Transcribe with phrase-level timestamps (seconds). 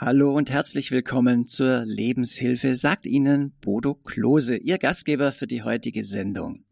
[0.00, 6.04] Hallo und herzlich willkommen zur Lebenshilfe, sagt Ihnen Bodo Klose, Ihr Gastgeber für die heutige
[6.04, 6.64] Sendung.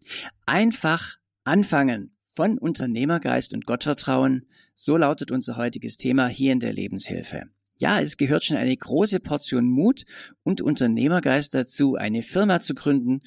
[0.47, 7.47] Einfach anfangen von Unternehmergeist und Gottvertrauen, so lautet unser heutiges Thema hier in der Lebenshilfe.
[7.79, 10.05] Ja, es gehört schon eine große Portion Mut
[10.45, 13.23] und Unternehmergeist dazu, eine Firma zu gründen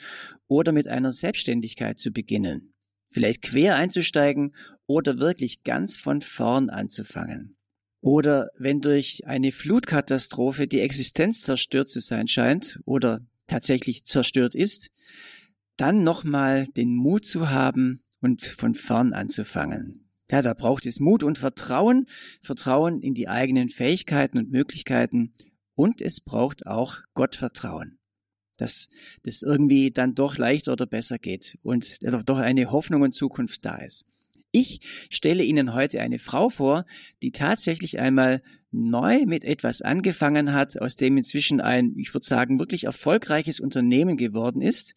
[0.47, 2.73] oder mit einer Selbstständigkeit zu beginnen.
[3.09, 4.55] Vielleicht quer einzusteigen
[4.85, 7.58] oder wirklich ganz von vorn anzufangen.
[8.01, 14.89] Oder wenn durch eine Flutkatastrophe die Existenz zerstört zu sein scheint oder tatsächlich zerstört ist,
[15.75, 20.09] dann nochmal den Mut zu haben und von vorn anzufangen.
[20.31, 22.05] Ja, da braucht es Mut und Vertrauen,
[22.41, 25.33] Vertrauen in die eigenen Fähigkeiten und Möglichkeiten
[25.73, 27.97] und es braucht auch Gottvertrauen,
[28.57, 28.89] dass
[29.23, 33.77] das irgendwie dann doch leichter oder besser geht und doch eine Hoffnung und Zukunft da
[33.77, 34.05] ist.
[34.51, 36.85] Ich stelle Ihnen heute eine Frau vor,
[37.21, 38.41] die tatsächlich einmal
[38.71, 44.17] neu mit etwas angefangen hat, aus dem inzwischen ein, ich würde sagen, wirklich erfolgreiches Unternehmen
[44.17, 44.93] geworden ist.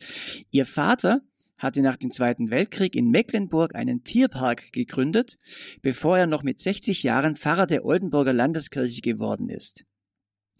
[0.50, 1.23] Ihr Vater
[1.58, 5.39] hatte nach dem Zweiten Weltkrieg in Mecklenburg einen Tierpark gegründet,
[5.80, 9.84] bevor er noch mit 60 Jahren Pfarrer der Oldenburger Landeskirche geworden ist.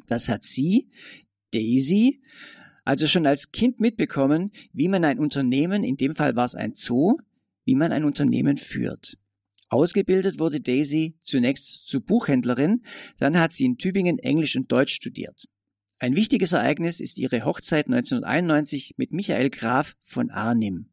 [0.07, 0.91] Das hat sie,
[1.53, 2.23] Daisy,
[2.85, 6.75] also schon als Kind mitbekommen, wie man ein Unternehmen, in dem Fall war es ein
[6.75, 7.17] Zoo,
[7.65, 9.19] wie man ein Unternehmen führt.
[9.69, 12.83] Ausgebildet wurde Daisy zunächst zur Buchhändlerin,
[13.19, 15.49] dann hat sie in Tübingen Englisch und Deutsch studiert.
[15.99, 20.89] Ein wichtiges Ereignis ist ihre Hochzeit 1991 mit Michael Graf von Arnim.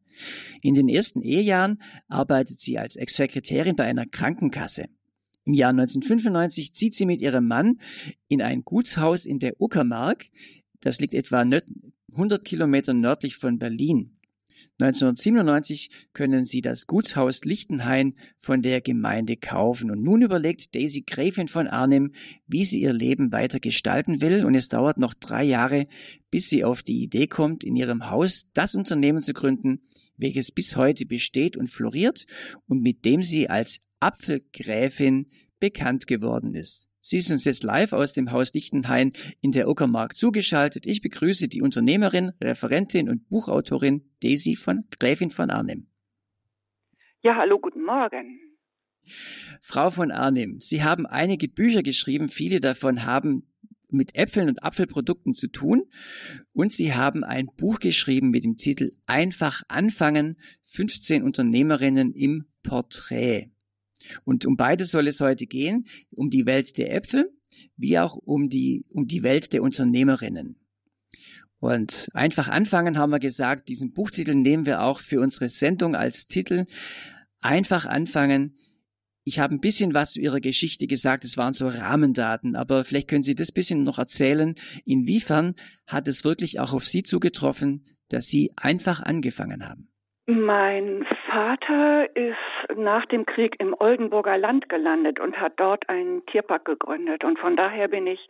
[0.62, 4.86] In den ersten Ehejahren arbeitet sie als Ex-Sekretärin bei einer Krankenkasse.
[5.44, 7.80] Im Jahr 1995 zieht sie mit ihrem Mann
[8.28, 10.26] in ein Gutshaus in der Uckermark.
[10.80, 14.19] Das liegt etwa 100 Kilometer nördlich von Berlin.
[14.78, 19.90] 1997 können sie das Gutshaus Lichtenhain von der Gemeinde kaufen.
[19.90, 22.12] Und nun überlegt Daisy Gräfin von Arnim,
[22.46, 24.44] wie sie ihr Leben weiter gestalten will.
[24.44, 25.86] Und es dauert noch drei Jahre,
[26.30, 29.82] bis sie auf die Idee kommt, in ihrem Haus das Unternehmen zu gründen,
[30.16, 32.26] welches bis heute besteht und floriert
[32.66, 35.26] und mit dem sie als Apfelgräfin
[35.58, 36.89] bekannt geworden ist.
[37.00, 40.86] Sie ist uns jetzt live aus dem Haus Lichtenhain in der Uckermark zugeschaltet.
[40.86, 45.86] Ich begrüße die Unternehmerin, Referentin und Buchautorin Daisy von Gräfin von Arnim.
[47.22, 48.38] Ja, hallo, guten Morgen.
[49.62, 53.50] Frau von Arnim, Sie haben einige Bücher geschrieben, viele davon haben
[53.92, 55.84] mit Äpfeln und Apfelprodukten zu tun.
[56.52, 63.50] Und Sie haben ein Buch geschrieben mit dem Titel Einfach anfangen, 15 Unternehmerinnen im Porträt.
[64.24, 67.30] Und um beides soll es heute gehen, um die Welt der Äpfel,
[67.76, 70.56] wie auch um die, um die Welt der Unternehmerinnen.
[71.58, 76.26] Und einfach anfangen haben wir gesagt, diesen Buchtitel nehmen wir auch für unsere Sendung als
[76.26, 76.64] Titel.
[77.40, 78.56] Einfach anfangen.
[79.24, 83.08] Ich habe ein bisschen was zu Ihrer Geschichte gesagt, es waren so Rahmendaten, aber vielleicht
[83.08, 84.54] können Sie das bisschen noch erzählen.
[84.86, 85.54] Inwiefern
[85.86, 89.88] hat es wirklich auch auf Sie zugetroffen, dass Sie einfach angefangen haben?
[90.26, 96.64] Mein Vater ist nach dem Krieg im Oldenburger Land gelandet und hat dort einen Tierpark
[96.64, 97.22] gegründet.
[97.22, 98.28] Und von daher bin ich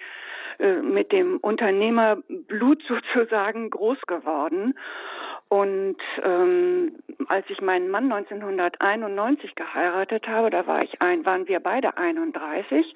[0.59, 4.75] äh, mit dem Unternehmerblut sozusagen groß geworden.
[5.49, 6.97] Und ähm,
[7.28, 12.94] als ich meinen Mann 1991 geheiratet habe, da war ich ein, waren wir beide 31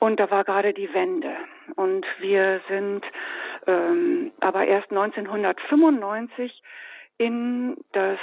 [0.00, 1.30] und da war gerade die Wende.
[1.76, 3.02] Und wir sind
[3.66, 6.62] ähm, aber erst 1995
[7.20, 8.18] in das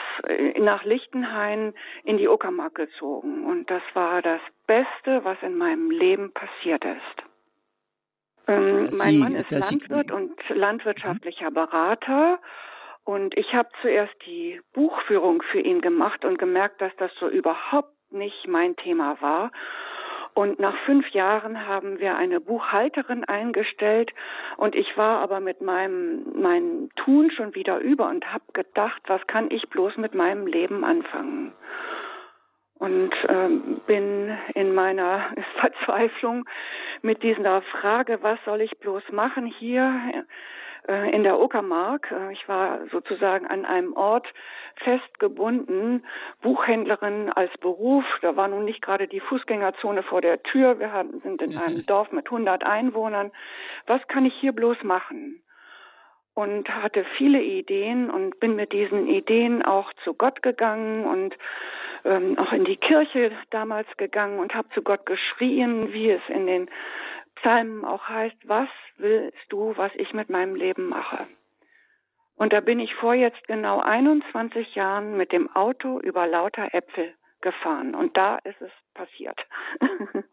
[0.58, 3.46] nach Lichtenhain in die Uckermark gezogen.
[3.46, 7.28] Und das war das Beste, was in meinem Leben passiert ist.
[8.48, 12.40] Ähm, mein Sie, Mann ist Landwirt Sie, und landwirtschaftlicher Berater.
[13.04, 17.94] Und ich habe zuerst die Buchführung für ihn gemacht und gemerkt, dass das so überhaupt
[18.10, 19.52] nicht mein Thema war
[20.38, 24.14] und nach fünf Jahren haben wir eine Buchhalterin eingestellt
[24.58, 29.26] und ich war aber mit meinem, meinem Tun schon wieder über und habe gedacht, was
[29.26, 31.54] kann ich bloß mit meinem Leben anfangen?
[32.78, 35.26] Und ähm, bin in meiner
[35.60, 36.46] Verzweiflung
[37.02, 39.92] mit dieser Frage, was soll ich bloß machen hier
[40.88, 42.12] in der Uckermark.
[42.12, 44.28] Äh, ich war sozusagen an einem Ort
[44.84, 46.06] festgebunden,
[46.42, 48.06] Buchhändlerin als Beruf.
[48.22, 50.80] Da war nun nicht gerade die Fußgängerzone vor der Tür.
[50.80, 53.32] Wir sind in einem Dorf mit 100 Einwohnern.
[53.86, 55.42] Was kann ich hier bloß machen?
[56.34, 61.36] Und hatte viele Ideen und bin mit diesen Ideen auch zu Gott gegangen und
[62.06, 66.46] ähm, auch in die Kirche damals gegangen und habe zu Gott geschrien, wie es in
[66.46, 66.70] den
[67.42, 71.28] Psalmen auch heißt, was willst du, was ich mit meinem Leben mache?
[72.38, 77.14] Und da bin ich vor jetzt genau 21 Jahren mit dem Auto über lauter Äpfel
[77.42, 77.96] gefahren.
[77.96, 79.40] Und da ist es passiert.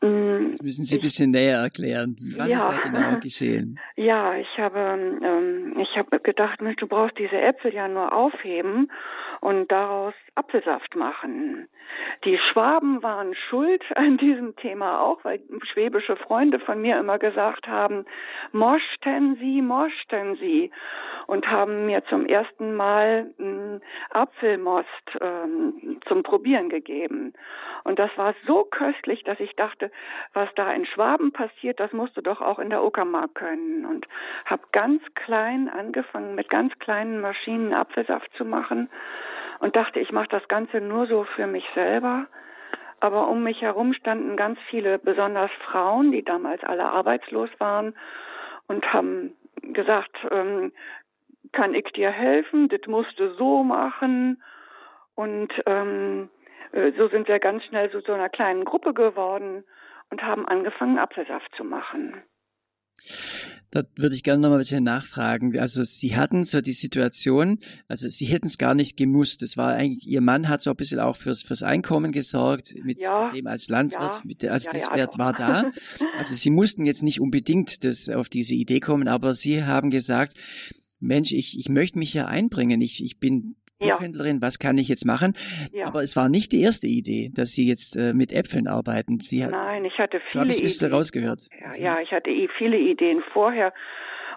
[0.00, 2.16] Mm, das müssen Sie ein bisschen näher erklären.
[2.38, 2.56] Was ja.
[2.56, 3.78] ist da genau geschehen?
[3.96, 8.90] Ja, ich habe, ähm, ich habe gedacht, Mensch, du brauchst diese Äpfel ja nur aufheben
[9.40, 11.68] und daraus Apfelsaft machen.
[12.24, 15.40] Die Schwaben waren schuld an diesem Thema auch, weil
[15.72, 18.04] schwäbische Freunde von mir immer gesagt haben,
[18.52, 20.70] mochten Sie, mochten Sie
[21.26, 24.86] und haben mir zum ersten Mal hm, Apfelmost
[25.20, 27.32] ähm, zum Probieren gegeben.
[27.84, 29.85] Und das war so köstlich, dass ich dachte,
[30.32, 33.84] was da in Schwaben passiert, das musst du doch auch in der Uckermark können.
[33.84, 34.06] Und
[34.44, 38.90] habe ganz klein angefangen, mit ganz kleinen Maschinen Apfelsaft zu machen
[39.60, 42.26] und dachte, ich mache das Ganze nur so für mich selber.
[43.00, 47.94] Aber um mich herum standen ganz viele, besonders Frauen, die damals alle arbeitslos waren
[48.68, 50.72] und haben gesagt, ähm,
[51.52, 52.68] kann ich dir helfen?
[52.68, 54.42] Das musst du so machen.
[55.14, 56.35] Und ähm, äh,
[56.96, 59.64] so sind wir ganz schnell zu so einer kleinen Gruppe geworden
[60.10, 62.22] und haben angefangen, Apfelsaft zu machen.
[63.70, 65.58] Da würde ich gerne noch mal ein bisschen nachfragen.
[65.58, 67.58] Also Sie hatten so die Situation,
[67.88, 69.42] also Sie hätten es gar nicht gemusst.
[69.42, 73.00] Es war eigentlich, Ihr Mann hat so ein bisschen auch fürs, fürs Einkommen gesorgt, mit
[73.00, 75.70] ja, dem als Landwirt, ja, mit, also ja, das Wert war da.
[76.16, 80.34] Also Sie mussten jetzt nicht unbedingt das, auf diese Idee kommen, aber Sie haben gesagt,
[80.98, 82.80] Mensch, ich, ich möchte mich ja einbringen.
[82.80, 84.42] Ich, ich bin Buchhändlerin, ja.
[84.42, 85.34] was kann ich jetzt machen?
[85.72, 85.86] Ja.
[85.86, 89.20] Aber es war nicht die erste Idee, dass Sie jetzt äh, mit Äpfeln arbeiten.
[89.20, 91.40] Sie Nein, ich hatte viele so habe ich ein bisschen rausgehört.
[91.60, 93.72] Ja, ja, ich hatte eh viele Ideen vorher.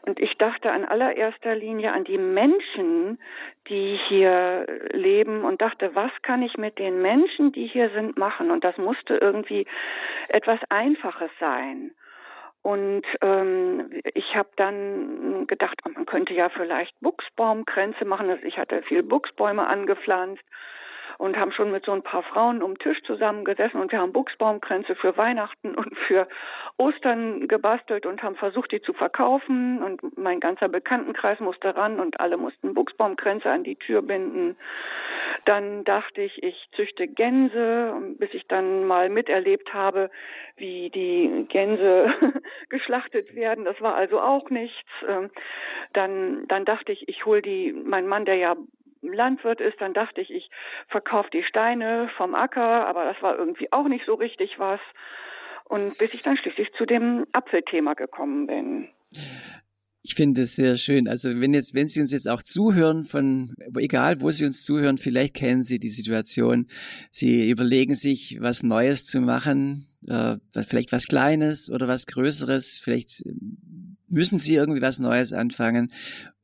[0.01, 3.19] Und ich dachte an allererster Linie an die Menschen,
[3.67, 8.49] die hier leben und dachte, was kann ich mit den Menschen, die hier sind, machen?
[8.49, 9.65] Und das musste irgendwie
[10.29, 11.91] etwas Einfaches sein.
[12.61, 18.29] Und ähm, ich habe dann gedacht, man könnte ja vielleicht Buchsbaumkränze machen.
[18.29, 20.43] Also ich hatte viel Buchsbäume angepflanzt
[21.19, 24.13] und haben schon mit so ein paar Frauen um den Tisch zusammengesessen und wir haben
[24.13, 26.27] Buchsbaumkränze für Weihnachten und für
[26.77, 32.21] Ostern gebastelt und haben versucht, die zu verkaufen und mein ganzer Bekanntenkreis musste ran und
[32.21, 34.55] alle mussten Buchsbaumkränze an die Tür binden.
[35.43, 40.09] Dann dachte ich, ich züchte Gänse, bis ich dann mal miterlebt habe,
[40.55, 42.13] wie die Gänse
[42.69, 43.65] geschlachtet werden.
[43.65, 44.89] Das war also auch nichts.
[45.05, 45.29] Ähm,
[45.91, 48.55] dann, dann dachte ich, ich hole die, mein Mann, der ja
[49.01, 50.49] Landwirt ist, dann dachte ich, ich
[50.87, 54.79] verkaufe die Steine vom Acker, aber das war irgendwie auch nicht so richtig was.
[55.65, 58.89] Und bis ich dann schließlich zu dem Apfelthema gekommen bin.
[60.01, 61.07] Ich finde es sehr schön.
[61.07, 64.97] Also wenn jetzt, wenn Sie uns jetzt auch zuhören von, egal wo Sie uns zuhören,
[64.97, 66.67] vielleicht kennen Sie die Situation.
[67.11, 72.79] Sie überlegen sich, was Neues zu machen, äh, vielleicht was Kleines oder was Größeres.
[72.81, 73.23] Vielleicht
[74.09, 75.91] müssen Sie irgendwie was Neues anfangen.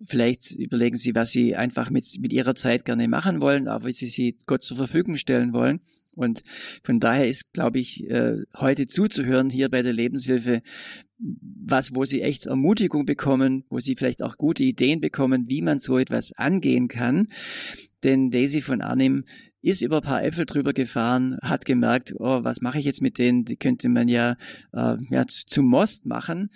[0.04, 3.94] Vielleicht überlegen Sie, was Sie einfach mit, mit Ihrer Zeit gerne machen wollen, aber wie
[3.94, 5.82] Sie sie Gott zur Verfügung stellen wollen.
[6.16, 6.44] Und
[6.84, 10.62] von daher ist, glaube ich, äh, heute zuzuhören hier bei der Lebenshilfe,
[11.18, 15.80] was, wo Sie echt Ermutigung bekommen, wo Sie vielleicht auch gute Ideen bekommen, wie man
[15.80, 17.28] so etwas angehen kann.
[18.04, 19.26] Denn Daisy von Arnim
[19.62, 23.18] ist über ein paar Äpfel drüber gefahren, hat gemerkt, oh, was mache ich jetzt mit
[23.18, 23.46] denen?
[23.46, 24.38] Die könnte man ja,
[24.74, 26.50] äh, ja zum Most machen.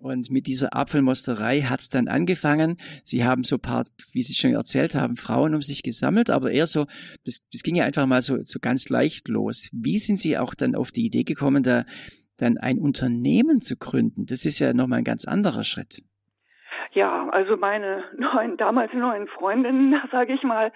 [0.00, 2.78] Und mit dieser Apfelmosterei hat's dann angefangen.
[3.04, 6.66] Sie haben so paar, wie Sie schon erzählt haben, Frauen um sich gesammelt, aber eher
[6.66, 6.86] so,
[7.26, 9.68] das, das ging ja einfach mal so, so ganz leicht los.
[9.74, 11.84] Wie sind Sie auch dann auf die Idee gekommen, da
[12.38, 14.24] dann ein Unternehmen zu gründen?
[14.24, 16.02] Das ist ja nochmal ein ganz anderer Schritt.
[16.92, 20.72] Ja, also meine neuen, damals neuen Freundinnen, sage ich mal,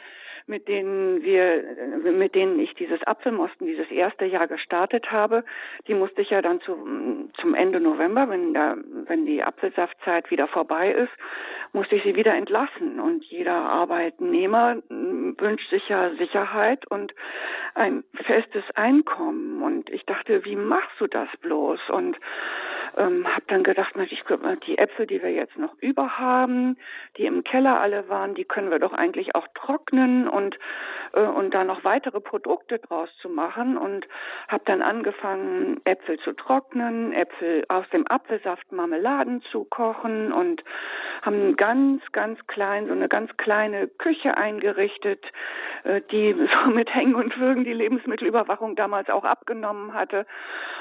[0.47, 1.63] mit denen wir,
[2.13, 5.45] mit denen ich dieses Apfelmosten, dieses erste Jahr gestartet habe,
[5.89, 6.77] die musste ich ja dann zu,
[7.41, 11.13] zum Ende November, wenn der, wenn die Apfelsaftzeit wieder vorbei ist,
[11.73, 13.01] musste ich sie wieder entlassen.
[13.01, 17.15] Und jeder Arbeitnehmer wünscht sich ja Sicherheit und
[17.75, 19.63] ein festes Einkommen.
[19.63, 21.81] Und ich dachte, wie machst du das bloß?
[21.91, 22.17] Und
[22.97, 24.23] ähm, habe dann gedacht, ich,
[24.67, 26.77] die Äpfel, die wir jetzt noch über haben,
[27.17, 30.59] die im Keller alle waren, die können wir doch eigentlich auch trocknen und
[31.15, 33.77] äh, und da noch weitere Produkte draus zu machen.
[33.77, 34.07] Und
[34.49, 40.63] habe dann angefangen Äpfel zu trocknen, Äpfel aus dem Apfelsaft Marmeladen zu kochen und
[41.23, 45.25] haben ganz ganz klein so eine ganz kleine Küche eingerichtet,
[45.85, 50.27] äh, die so mit Hängen und Würgen die Lebensmittelüberwachung damals auch abgenommen hatte.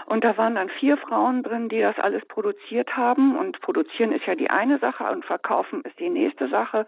[0.05, 3.38] Und da waren dann vier Frauen drin, die das alles produziert haben.
[3.38, 6.86] Und produzieren ist ja die eine Sache und verkaufen ist die nächste Sache.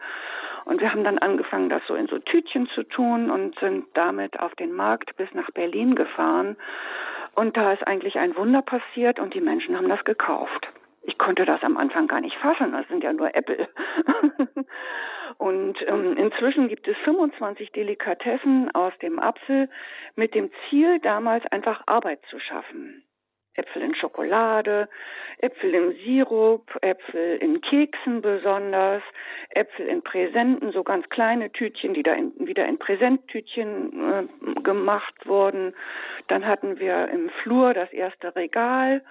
[0.65, 3.85] Und wir haben dann angefangen das so in so Tütchen Mädchen zu tun und sind
[3.93, 6.55] damit auf den Markt bis nach Berlin gefahren.
[7.35, 10.67] Und da ist eigentlich ein Wunder passiert und die Menschen haben das gekauft.
[11.03, 13.67] Ich konnte das am Anfang gar nicht fassen, das sind ja nur Äpfel.
[15.37, 19.69] und ähm, inzwischen gibt es 25 Delikatessen aus dem Apfel
[20.15, 23.03] mit dem Ziel, damals einfach Arbeit zu schaffen.
[23.55, 24.87] Äpfel in Schokolade,
[25.39, 29.01] Äpfel im Sirup, Äpfel in Keksen besonders,
[29.49, 35.13] Äpfel in Präsenten, so ganz kleine Tütchen, die da in, wieder in Präsenttütchen äh, gemacht
[35.25, 35.73] wurden.
[36.27, 39.01] Dann hatten wir im Flur das erste Regal,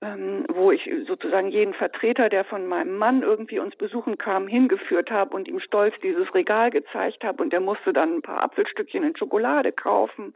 [0.00, 5.10] ähm, wo ich sozusagen jeden Vertreter, der von meinem Mann irgendwie uns besuchen kam, hingeführt
[5.10, 9.02] habe und ihm stolz dieses Regal gezeigt habe und der musste dann ein paar Apfelstückchen
[9.02, 10.34] in Schokolade kaufen.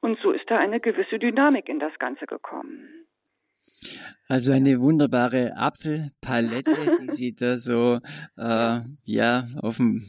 [0.00, 3.06] Und so ist da eine gewisse Dynamik in das Ganze gekommen.
[4.28, 7.98] Also eine wunderbare Apfelpalette, die Sie da so
[8.36, 10.02] äh, ja auf dem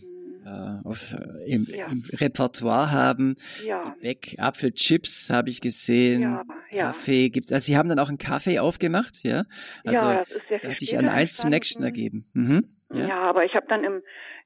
[0.49, 1.87] äh, auf, äh, im, ja.
[1.87, 3.35] im, Repertoire haben.
[3.65, 3.95] Ja.
[3.95, 6.21] Gebäck, Apfelchips habe ich gesehen.
[6.21, 6.83] Ja, ja.
[6.87, 7.51] Kaffee gibt's.
[7.51, 9.43] Also Sie haben dann auch einen Kaffee aufgemacht, ja?
[9.85, 12.25] Also ja, das ist sehr hat sich an eins zum nächsten ergeben.
[12.33, 12.65] Mhm.
[12.91, 13.07] Ja.
[13.07, 14.01] ja, aber ich habe dann im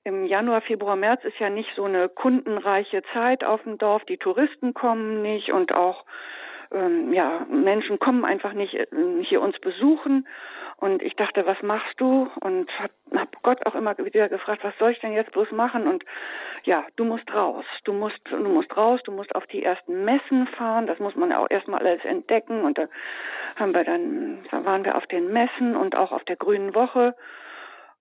[0.06, 4.04] im Januar, Februar, März ist ja nicht so eine kundenreiche Zeit auf dem Dorf.
[4.04, 6.04] Die Touristen kommen nicht und auch
[6.74, 8.88] ähm, ja Menschen kommen einfach nicht äh,
[9.22, 10.28] hier uns besuchen.
[10.78, 12.30] Und ich dachte, was machst du?
[12.42, 15.88] Und hab, hab Gott auch immer wieder gefragt, was soll ich denn jetzt bloß machen?
[15.88, 16.04] Und
[16.64, 17.64] ja, du musst raus.
[17.86, 20.88] Du musst, du musst raus, du musst auf die ersten Messen fahren.
[20.88, 22.64] Das muss man auch erstmal alles entdecken.
[22.64, 22.88] Und da
[23.56, 27.16] haben wir dann, da waren wir auf den Messen und auch auf der Grünen Woche.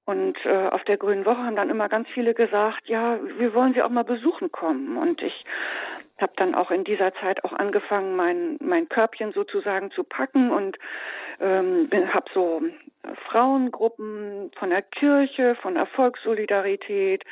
[0.04, 3.74] Und äh, auf der Grünen Woche haben dann immer ganz viele gesagt, ja, wir wollen
[3.74, 4.96] Sie auch mal besuchen kommen.
[4.96, 5.44] Und ich
[6.22, 10.78] habe dann auch in dieser Zeit auch angefangen, mein mein Körbchen sozusagen zu packen und
[11.40, 12.62] ähm, habe so
[13.28, 17.24] Frauengruppen von der Kirche, von der Volkssolidarität,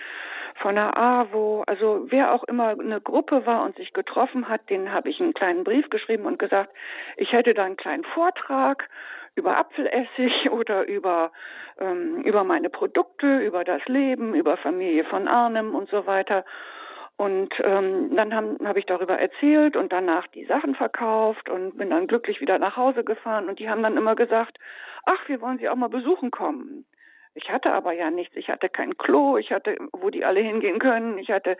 [0.56, 4.92] von der AWO, also wer auch immer eine Gruppe war und sich getroffen hat, den
[4.92, 6.70] habe ich einen kleinen Brief geschrieben und gesagt,
[7.16, 8.88] ich hätte da einen kleinen Vortrag
[9.36, 11.32] über Apfelessig oder über
[11.78, 16.44] ähm, über meine Produkte, über das Leben, über Familie von Arnem und so weiter.
[17.20, 21.90] Und ähm, dann habe hab ich darüber erzählt und danach die Sachen verkauft und bin
[21.90, 23.46] dann glücklich wieder nach Hause gefahren.
[23.50, 24.56] Und die haben dann immer gesagt,
[25.04, 26.86] ach, wir wollen Sie auch mal besuchen kommen.
[27.34, 28.34] Ich hatte aber ja nichts.
[28.36, 31.16] Ich hatte kein Klo, ich hatte, wo die alle hingehen können.
[31.18, 31.56] Ich hatte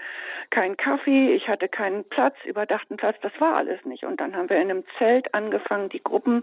[0.51, 3.17] keinen Kaffee, ich hatte keinen Platz, überdachten Platz.
[3.23, 4.05] Das war alles nicht.
[4.05, 6.43] Und dann haben wir in einem Zelt angefangen, die Gruppen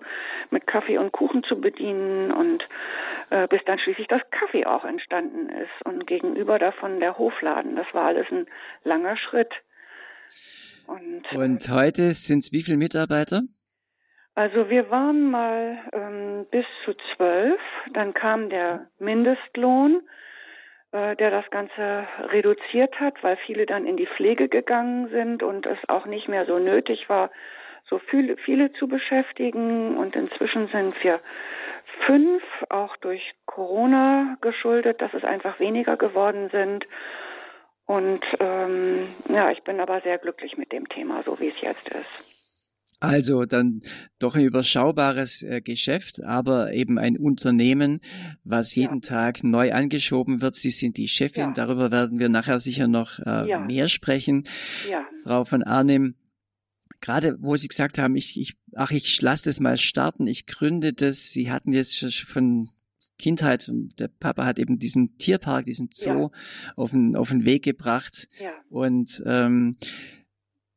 [0.49, 2.63] mit Kaffee und Kuchen zu bedienen und
[3.29, 5.85] äh, bis dann schließlich das Kaffee auch entstanden ist.
[5.85, 7.75] Und gegenüber davon der Hofladen.
[7.75, 8.47] Das war alles ein
[8.85, 9.51] langer Schritt.
[10.87, 13.41] Und, und heute sind es wie viele Mitarbeiter?
[14.37, 17.59] Also wir waren mal ähm, bis zu zwölf,
[17.91, 20.03] dann kam der Mindestlohn,
[20.91, 25.65] äh, der das Ganze reduziert hat, weil viele dann in die Pflege gegangen sind und
[25.65, 27.31] es auch nicht mehr so nötig war,
[27.89, 29.97] so viele, viele zu beschäftigen.
[29.97, 31.19] Und inzwischen sind wir
[32.05, 36.85] fünf, auch durch Corona geschuldet, dass es einfach weniger geworden sind.
[37.87, 41.89] Und ähm, ja, ich bin aber sehr glücklich mit dem Thema, so wie es jetzt
[41.89, 42.36] ist.
[42.99, 43.81] Also dann
[44.17, 47.99] doch ein überschaubares äh, Geschäft, aber eben ein Unternehmen,
[48.43, 49.09] was jeden ja.
[49.09, 50.55] Tag neu angeschoben wird.
[50.55, 51.53] Sie sind die Chefin, ja.
[51.53, 53.59] darüber werden wir nachher sicher noch äh, ja.
[53.59, 54.47] mehr sprechen.
[55.23, 56.15] Frau von Arnim,
[56.99, 60.93] gerade wo Sie gesagt haben, ich, ich ach, ich lasse das mal starten, ich gründe
[60.93, 61.31] das.
[61.31, 62.69] Sie hatten jetzt von
[63.19, 66.29] Kindheit, der Papa hat eben diesen Tierpark, diesen Zoo
[66.75, 68.27] auf, den, auf den Weg gebracht.
[68.69, 69.77] Und ähm,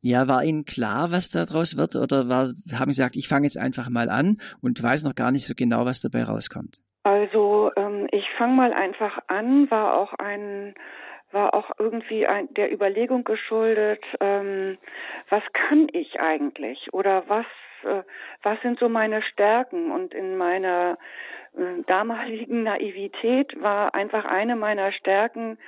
[0.02, 3.58] ja, war Ihnen klar, was daraus wird, oder war, haben Sie gesagt, ich fange jetzt
[3.58, 6.78] einfach mal an und weiß noch gar nicht so genau, was dabei rauskommt?
[7.02, 10.74] Also ähm, ich fange mal einfach an, war auch ein
[11.32, 14.78] war auch irgendwie ein, der Überlegung geschuldet, ähm,
[15.28, 16.92] was kann ich eigentlich?
[16.92, 17.46] Oder was
[17.84, 18.02] äh,
[18.42, 19.92] was sind so meine Stärken?
[19.92, 20.98] Und in meiner
[21.56, 25.58] äh, damaligen Naivität war einfach eine meiner Stärken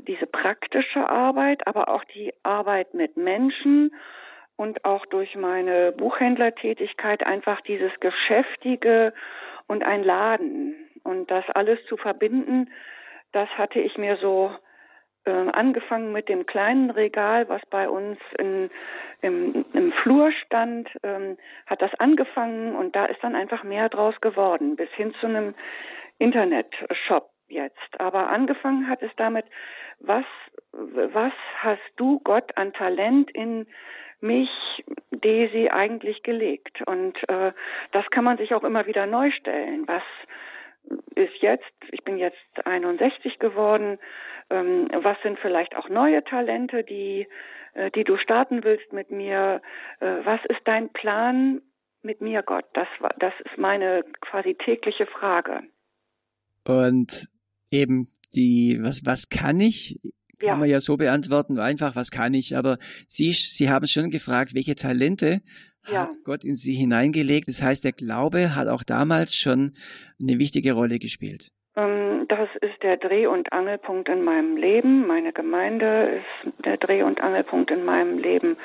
[0.00, 3.94] diese praktische Arbeit, aber auch die Arbeit mit Menschen
[4.56, 9.12] und auch durch meine Buchhändlertätigkeit einfach dieses Geschäftige
[9.66, 12.70] und ein Laden und das alles zu verbinden,
[13.32, 14.52] das hatte ich mir so
[15.24, 18.70] äh, angefangen mit dem kleinen Regal, was bei uns in,
[19.22, 21.36] im, im Flur stand, ähm,
[21.66, 25.54] hat das angefangen und da ist dann einfach mehr draus geworden, bis hin zu einem
[26.18, 28.00] Internetshop jetzt.
[28.00, 29.46] Aber angefangen hat es damit,
[30.00, 30.26] was,
[30.72, 33.66] was hast du Gott an Talent in
[34.20, 34.50] mich,
[35.10, 36.82] Daisy, eigentlich gelegt?
[36.86, 37.52] Und äh,
[37.92, 39.86] das kann man sich auch immer wieder neu stellen.
[39.86, 40.02] Was
[41.14, 43.98] ist jetzt, ich bin jetzt 61 geworden,
[44.50, 47.26] ähm, was sind vielleicht auch neue Talente, die,
[47.74, 49.62] äh, die du starten willst mit mir?
[50.00, 51.62] Äh, was ist dein Plan
[52.02, 52.66] mit mir, Gott?
[52.74, 55.62] Das, das ist meine quasi tägliche Frage.
[56.66, 57.28] Und
[57.74, 60.00] eben die, was, was kann ich?
[60.38, 60.56] Kann ja.
[60.56, 62.56] man ja so beantworten, einfach, was kann ich?
[62.56, 65.42] Aber Sie, Sie haben schon gefragt, welche Talente
[65.90, 66.02] ja.
[66.02, 67.48] hat Gott in sie hineingelegt.
[67.48, 69.72] Das heißt, der Glaube hat auch damals schon
[70.20, 71.50] eine wichtige Rolle gespielt.
[71.76, 75.06] Ähm, das ist der Dreh- und Angelpunkt in meinem Leben.
[75.06, 78.56] Meine Gemeinde ist der Dreh- und Angelpunkt in meinem Leben.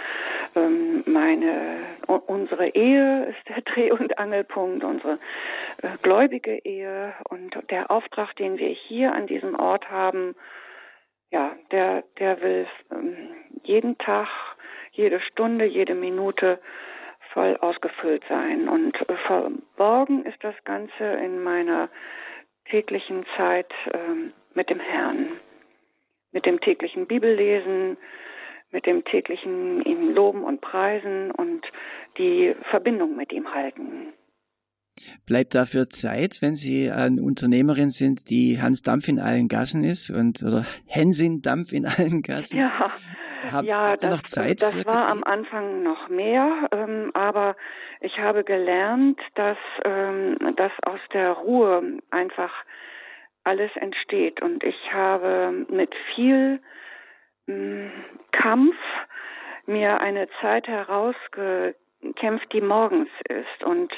[0.56, 1.82] Ähm, meine,
[2.28, 5.20] unsere Ehe ist der Dreh- und Angelpunkt, unsere
[5.82, 10.36] äh, gläubige Ehe und der Auftrag, den wir hier an diesem Ort haben,
[11.32, 13.30] ja, der, der will ähm,
[13.64, 14.28] jeden Tag,
[14.92, 16.60] jede Stunde, jede Minute
[17.34, 18.68] voll ausgefüllt sein.
[18.68, 21.90] Und äh, verborgen ist das Ganze in meiner
[22.70, 25.40] täglichen Zeit ähm, mit dem Herrn,
[26.32, 27.98] mit dem täglichen Bibellesen,
[28.72, 31.66] mit dem täglichen ihn loben und preisen und
[32.18, 34.14] die Verbindung mit ihm halten.
[35.26, 40.10] Bleibt dafür Zeit, wenn Sie eine Unternehmerin sind, die Hans Dampf in allen Gassen ist
[40.10, 42.58] und oder Hensin Dampf in allen Gassen?
[42.58, 42.92] Ja,
[43.52, 47.56] hab, ja, das, noch Zeit das war am Anfang noch mehr, ähm, aber
[48.02, 52.54] ich habe gelernt, dass, ähm, dass aus der Ruhe einfach
[53.44, 54.42] alles entsteht.
[54.42, 56.62] Und ich habe mit viel
[57.48, 57.92] ähm,
[58.32, 58.76] Kampf
[59.66, 61.76] mir eine Zeit herausge
[62.16, 63.92] kämpft, die morgens ist und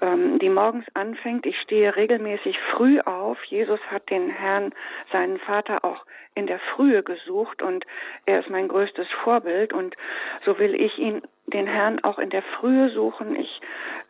[0.00, 1.46] ähm, die morgens anfängt.
[1.46, 3.42] Ich stehe regelmäßig früh auf.
[3.44, 4.72] Jesus hat den Herrn,
[5.12, 7.84] seinen Vater, auch in der Frühe gesucht und
[8.26, 9.96] er ist mein größtes Vorbild und
[10.44, 13.36] so will ich ihn, den Herrn, auch in der Frühe suchen.
[13.36, 13.60] Ich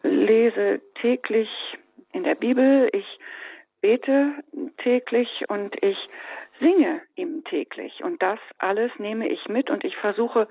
[0.02, 1.48] lese täglich
[2.12, 3.18] in der Bibel, ich
[3.80, 4.32] bete
[4.78, 5.96] täglich und ich
[6.60, 8.02] singe ihm täglich.
[8.02, 10.48] Und das alles nehme ich mit und ich versuche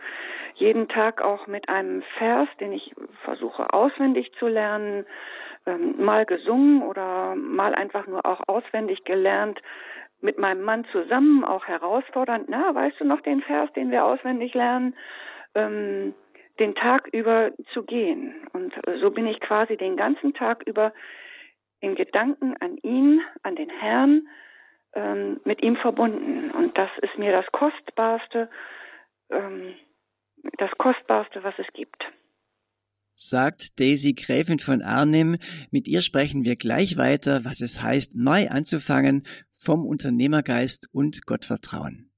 [0.55, 2.93] jeden Tag auch mit einem Vers, den ich
[3.24, 5.05] versuche auswendig zu lernen,
[5.65, 9.62] ähm, mal gesungen oder mal einfach nur auch auswendig gelernt,
[10.21, 14.53] mit meinem Mann zusammen auch herausfordernd, na, weißt du noch den Vers, den wir auswendig
[14.53, 14.95] lernen,
[15.53, 16.13] ähm,
[16.59, 18.47] den Tag über zu gehen.
[18.53, 20.93] Und so bin ich quasi den ganzen Tag über
[21.81, 24.27] in Gedanken an ihn, an den Herrn,
[24.95, 26.51] ähm, mit ihm verbunden.
[26.51, 28.50] Und das ist mir das Kostbarste,
[29.29, 29.75] ähm,
[30.57, 32.03] das Kostbarste, was es gibt.
[33.17, 35.37] Sagt Daisy Gräfin von Arnim.
[35.72, 42.11] Mit ihr sprechen wir gleich weiter, was es heißt, neu anzufangen vom Unternehmergeist und Gottvertrauen.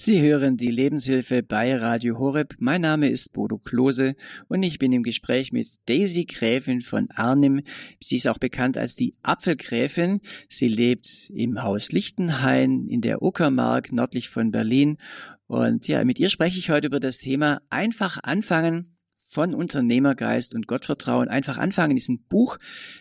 [0.00, 2.54] Sie hören die Lebenshilfe bei Radio Horeb.
[2.60, 4.14] Mein Name ist Bodo Klose
[4.46, 7.62] und ich bin im Gespräch mit Daisy Gräfin von Arnim.
[8.00, 10.20] Sie ist auch bekannt als die Apfelgräfin.
[10.48, 14.98] Sie lebt im Haus Lichtenhain in der Uckermark nördlich von Berlin.
[15.48, 20.68] Und ja, mit ihr spreche ich heute über das Thema einfach anfangen von Unternehmergeist und
[20.68, 21.26] Gottvertrauen.
[21.26, 22.58] Einfach anfangen ist ein Buch,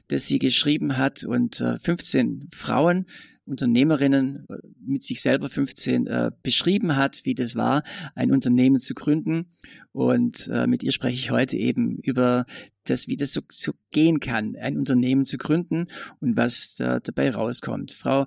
[0.07, 3.05] das sie geschrieben hat und 15 äh, Frauen
[3.47, 7.83] Unternehmerinnen äh, mit sich selber 15 äh, beschrieben hat, wie das war,
[8.15, 9.51] ein Unternehmen zu gründen.
[9.91, 12.45] Und äh, mit ihr spreche ich heute eben über
[12.85, 15.87] das, wie das so, so gehen kann, ein Unternehmen zu gründen
[16.19, 17.91] und was da dabei rauskommt.
[17.91, 18.25] Frau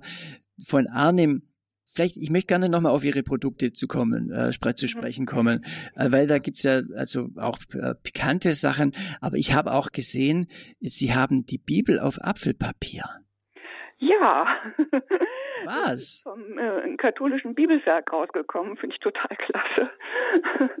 [0.63, 1.43] von Arnim,
[1.93, 4.89] vielleicht, ich möchte gerne nochmal auf Ihre Produkte zu kommen, äh, zu mhm.
[4.89, 9.73] sprechen kommen, äh, weil da gibt's ja also auch äh, pikante Sachen, aber ich habe
[9.73, 10.47] auch gesehen,
[10.79, 13.05] Sie haben die Bibel auf Apfelpapier.
[14.01, 14.47] Ja.
[15.65, 16.23] Was?
[16.23, 19.91] Vom äh, katholischen Bibelwerk rausgekommen, finde ich total klasse.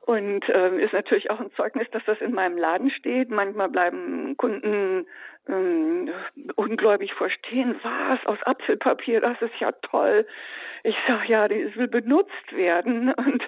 [0.00, 3.30] Und ähm, ist natürlich auch ein Zeugnis, dass das in meinem Laden steht.
[3.30, 5.06] Manchmal bleiben Kunden
[5.48, 6.10] ähm,
[6.56, 10.26] ungläubig verstehen, was aus Apfelpapier, das ist ja toll.
[10.84, 13.42] Ich sag ja, das will benutzt werden und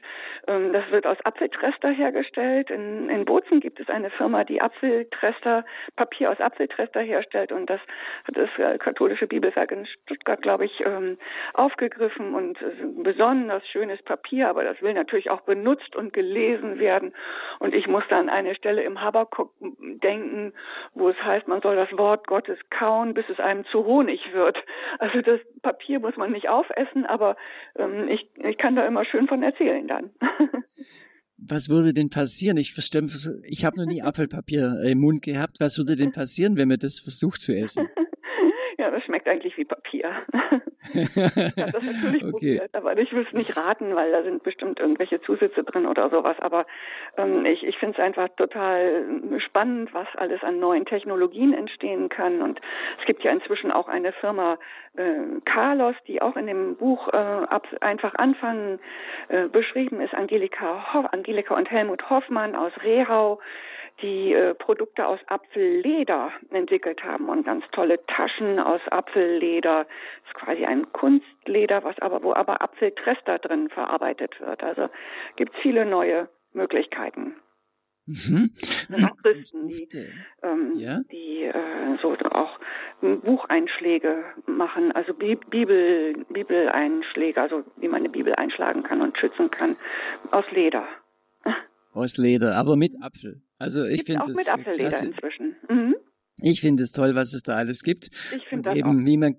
[0.48, 2.70] ähm, das wird aus Apfeltrester hergestellt.
[2.70, 5.64] In, in Bozen gibt es eine Firma, die Apfeltrester,
[5.96, 7.80] Papier aus Apfeltrester herstellt und das
[8.24, 11.18] hat das äh, katholische Bibelwerk in Stuttgart, glaube ich, ähm,
[11.54, 12.58] aufgegriffen und
[13.02, 17.14] besonders schönes Papier, aber das will natürlich auch benutzt und gelesen werden.
[17.60, 20.52] Und ich muss an eine Stelle im Habakuk denken,
[20.94, 24.58] wo es heißt, man soll das Wort Gottes kauen, bis es einem zu Honig wird.
[24.98, 27.36] Also das Papier muss man nicht aufessen, aber aber
[27.76, 30.10] ähm, ich, ich kann da immer schön von erzählen dann.
[31.36, 32.58] Was würde denn passieren?
[32.58, 33.02] Ich verstehe,
[33.44, 35.56] ich habe noch nie Apfelpapier im Mund gehabt.
[35.58, 37.88] Was würde denn passieren, wenn man das versucht zu essen?
[38.78, 40.10] Ja, das schmeckt eigentlich wie Papier.
[40.94, 42.30] Das natürlich okay.
[42.30, 46.08] probiert, aber ich will es nicht raten, weil da sind bestimmt irgendwelche Zusätze drin oder
[46.10, 46.36] sowas.
[46.40, 46.66] Aber
[47.16, 49.04] ähm, ich, ich finde es einfach total
[49.38, 52.40] spannend, was alles an neuen Technologien entstehen kann.
[52.40, 52.60] Und
[52.98, 54.58] es gibt ja inzwischen auch eine Firma
[54.96, 58.80] äh, Carlos, die auch in dem Buch äh, ab, einfach anfangen
[59.28, 63.40] äh, beschrieben ist, Angelika, Hoff, Angelika und Helmut Hoffmann aus Rehau
[64.02, 69.84] die äh, Produkte aus Apfelleder entwickelt haben und ganz tolle Taschen aus Apfelleder.
[69.84, 74.62] Das ist quasi ein Kunstleder, was aber, wo aber Apfeltrester drin verarbeitet wird.
[74.62, 74.88] Also
[75.36, 77.36] gibt es viele neue Möglichkeiten.
[78.06, 78.50] Mhm.
[79.04, 79.88] Auch Christen, die,
[80.42, 81.00] ähm, ja?
[81.12, 82.58] die äh, so auch
[83.00, 89.76] Bucheinschläge machen, also Bibel, Bibeleinschläge, also wie man eine Bibel einschlagen kann und schützen kann,
[90.32, 90.88] aus Leder.
[91.92, 93.42] Aus Leder, aber mit Apfel.
[93.58, 95.06] Also ich finde es mit Apfelleder klasse.
[95.06, 95.56] inzwischen.
[95.68, 95.96] Mhm.
[96.42, 98.10] Ich finde es toll, was es da alles gibt.
[98.34, 99.04] Ich finde das eben, auch.
[99.04, 99.36] wie man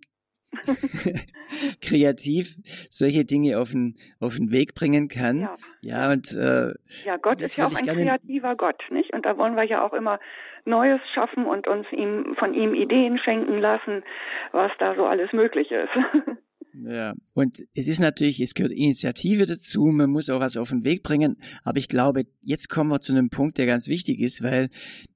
[1.82, 2.58] kreativ
[2.90, 5.40] solche Dinge auf den, auf den Weg bringen kann.
[5.40, 6.74] Ja, ja und äh,
[7.06, 9.14] ja, Gott ist ja auch ein kreativer Gott, nicht?
[9.14, 10.20] Und da wollen wir ja auch immer
[10.66, 14.04] Neues schaffen und uns ihm von ihm Ideen schenken lassen,
[14.52, 15.90] was da so alles möglich ist.
[16.74, 20.84] Ja, und es ist natürlich, es gehört Initiative dazu, man muss auch was auf den
[20.84, 24.42] Weg bringen, aber ich glaube, jetzt kommen wir zu einem Punkt, der ganz wichtig ist,
[24.42, 24.70] weil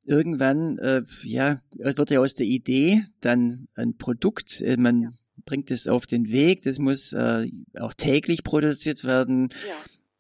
[0.06, 5.10] irgendwann, äh, ja, wird ja aus der Idee dann ein Produkt, äh, man ja
[5.46, 6.64] bringt es auf den Weg.
[6.64, 7.48] Das muss äh,
[7.80, 9.50] auch täglich produziert werden.
[9.50, 9.76] Ja.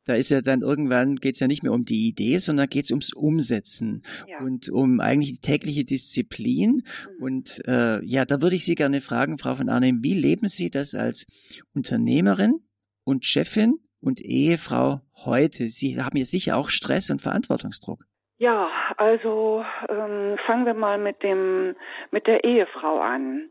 [0.05, 3.13] Da ist ja dann irgendwann geht's ja nicht mehr um die Idee, sondern geht's ums
[3.13, 4.39] Umsetzen ja.
[4.39, 6.83] und um eigentlich die tägliche Disziplin.
[7.17, 7.23] Mhm.
[7.23, 10.69] Und äh, ja, da würde ich Sie gerne fragen, Frau von Arnhem, wie leben Sie
[10.69, 11.27] das als
[11.73, 12.59] Unternehmerin
[13.03, 15.67] und Chefin und Ehefrau heute?
[15.67, 18.05] Sie haben ja sicher auch Stress und Verantwortungsdruck.
[18.37, 21.75] Ja, also ähm, fangen wir mal mit dem
[22.11, 23.49] mit der Ehefrau an.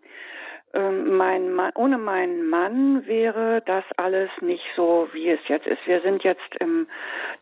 [0.74, 5.86] Ähm, mein Mann, ohne meinen Mann wäre das alles nicht so, wie es jetzt ist.
[5.86, 6.88] Wir sind jetzt im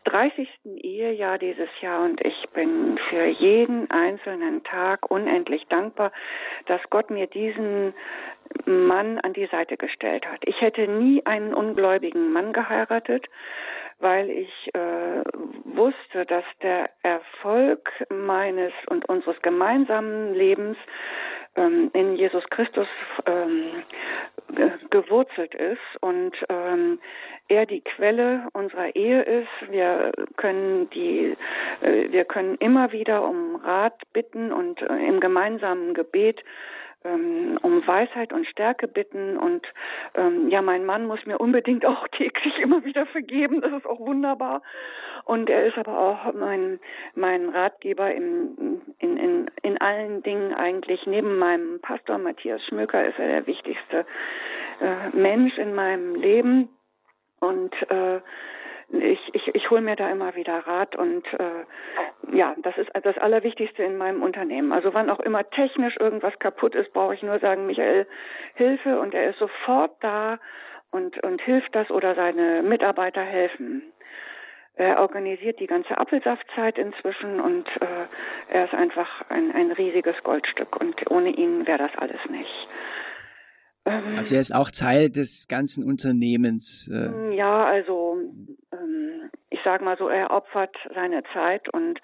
[0.05, 0.47] 30.
[0.65, 6.11] Ehejahr dieses Jahr und ich bin für jeden einzelnen Tag unendlich dankbar,
[6.67, 7.95] dass Gott mir diesen
[8.65, 10.39] Mann an die Seite gestellt hat.
[10.45, 13.27] Ich hätte nie einen ungläubigen Mann geheiratet,
[13.99, 15.23] weil ich äh,
[15.65, 20.77] wusste, dass der Erfolg meines und unseres gemeinsamen Lebens
[21.55, 22.87] ähm, in Jesus Christus
[23.25, 23.83] ähm,
[24.89, 26.99] gewurzelt ist und ähm,
[27.47, 29.71] er die Quelle unserer Ehe ist.
[29.71, 31.35] Wir können die,
[31.81, 36.43] äh, wir können immer wieder um Rat bitten und äh, im gemeinsamen Gebet
[37.03, 39.65] ähm, um Weisheit und Stärke bitten und
[40.15, 43.61] ähm, ja, mein Mann muss mir unbedingt auch täglich immer wieder vergeben.
[43.61, 44.61] Das ist auch wunderbar.
[45.25, 46.79] Und er ist aber auch mein
[47.15, 51.05] mein Ratgeber in in in, in allen Dingen eigentlich.
[51.05, 54.05] Neben meinem Pastor Matthias Schmöker ist er der wichtigste
[54.81, 56.69] äh, Mensch in meinem Leben
[57.39, 58.19] und äh,
[58.89, 63.17] ich, ich, ich hole mir da immer wieder Rat und äh, ja, das ist das
[63.17, 64.71] Allerwichtigste in meinem Unternehmen.
[64.71, 68.07] Also wann auch immer technisch irgendwas kaputt ist, brauche ich nur sagen, Michael,
[68.55, 70.39] Hilfe und er ist sofort da
[70.91, 73.83] und, und hilft das oder seine Mitarbeiter helfen.
[74.75, 78.07] Er organisiert die ganze Apfelsaftzeit inzwischen und äh,
[78.49, 82.67] er ist einfach ein, ein riesiges Goldstück und ohne ihn wäre das alles nicht.
[83.85, 86.89] Also er ist auch Teil des ganzen Unternehmens.
[86.89, 87.35] Äh.
[87.35, 88.17] Ja, also
[88.71, 91.99] ähm, ich sage mal so, er opfert seine Zeit und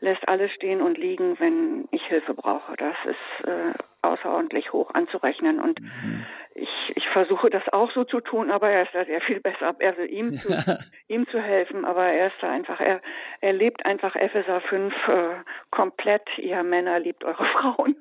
[0.00, 2.76] lässt alles stehen und liegen, wenn ich Hilfe brauche.
[2.76, 6.26] Das ist äh, außerordentlich hoch anzurechnen und mhm.
[6.54, 9.74] ich, ich versuche das auch so zu tun, aber er ist da sehr viel besser.
[9.80, 10.52] Also ihm zu,
[11.08, 13.00] ihm zu helfen, aber er ist da einfach, er,
[13.40, 15.28] er lebt einfach Epheser 5 äh,
[15.70, 16.26] komplett.
[16.38, 17.96] Ihr Männer liebt eure Frauen.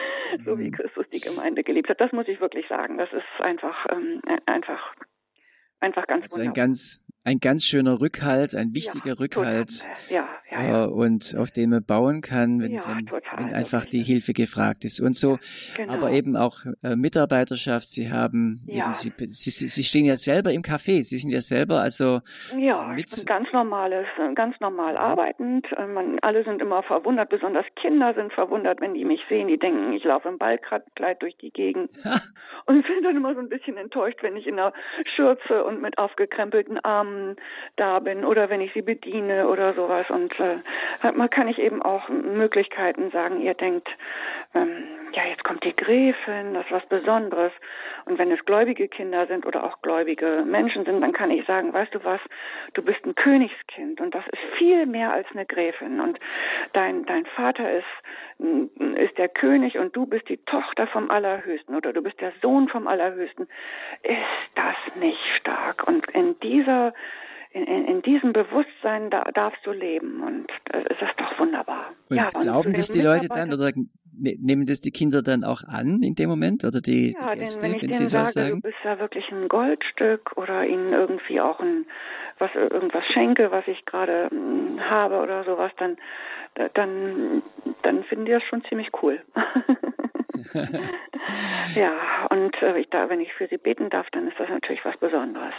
[0.44, 0.72] so wie mhm.
[0.72, 2.00] Christus die Gemeinde geliebt hat.
[2.00, 2.98] Das muss ich wirklich sagen.
[2.98, 4.94] Das ist einfach, ähm, einfach,
[5.80, 6.52] einfach ganz also wunderbar.
[6.52, 10.84] ein ganz ein ganz schöner Rückhalt, ein wichtiger ja, Rückhalt, ja, ja.
[10.84, 15.00] Äh, und auf dem man bauen kann, wenn, wenn, wenn einfach die Hilfe gefragt ist
[15.00, 15.38] und so.
[15.76, 15.92] Genau.
[15.92, 17.88] Aber eben auch äh, Mitarbeiterschaft.
[17.88, 21.02] Sie haben, eben, Sie, Sie, Sie stehen ja selber im Café.
[21.04, 22.20] Sie sind ja selber also
[22.56, 25.66] ja, mit ganz normales, ganz normal arbeitend.
[25.76, 29.48] Äh, man, alle sind immer verwundert, besonders Kinder sind verwundert, wenn die mich sehen.
[29.48, 31.90] Die denken, ich laufe im Ballkleid durch die Gegend
[32.66, 34.72] und sind dann immer so ein bisschen enttäuscht, wenn ich in der
[35.14, 37.36] Schürze und mit aufgekrempelten Armen ähm,
[37.76, 40.08] da bin oder wenn ich sie bediene oder sowas.
[40.10, 40.58] Und äh,
[41.12, 43.88] man kann ich eben auch Möglichkeiten sagen, ihr denkt,
[44.54, 47.52] ähm, ja, jetzt kommt die Gräfin, das ist was Besonderes.
[48.04, 51.72] Und wenn es gläubige Kinder sind oder auch gläubige Menschen sind, dann kann ich sagen,
[51.72, 52.20] weißt du was,
[52.74, 56.00] du bist ein Königskind und das ist viel mehr als eine Gräfin.
[56.00, 56.18] Und
[56.72, 57.86] dein, dein Vater ist,
[58.96, 62.68] ist der König und du bist die Tochter vom Allerhöchsten oder du bist der Sohn
[62.68, 63.48] vom Allerhöchsten.
[64.02, 65.86] Ist das nicht stark?
[65.86, 66.92] Und in dieser
[67.52, 71.92] in, in, in diesem Bewusstsein da, darfst du leben und das ist doch wunderbar.
[72.08, 75.62] Und ja, glauben das die Leute dann oder ne, nehmen das die Kinder dann auch
[75.62, 78.28] an in dem Moment oder die, ja, die Gäste, wenn, ich wenn sie so sage,
[78.28, 78.54] sagen?
[78.56, 81.86] du bist ja wirklich ein Goldstück oder ihnen irgendwie auch ein
[82.38, 85.96] was irgendwas schenke, was ich gerade hm, habe oder sowas, dann
[86.74, 87.42] dann
[87.82, 89.20] dann finden die das schon ziemlich cool.
[91.74, 94.84] ja, und äh, ich da, wenn ich für sie beten darf, dann ist das natürlich
[94.84, 95.54] was Besonderes.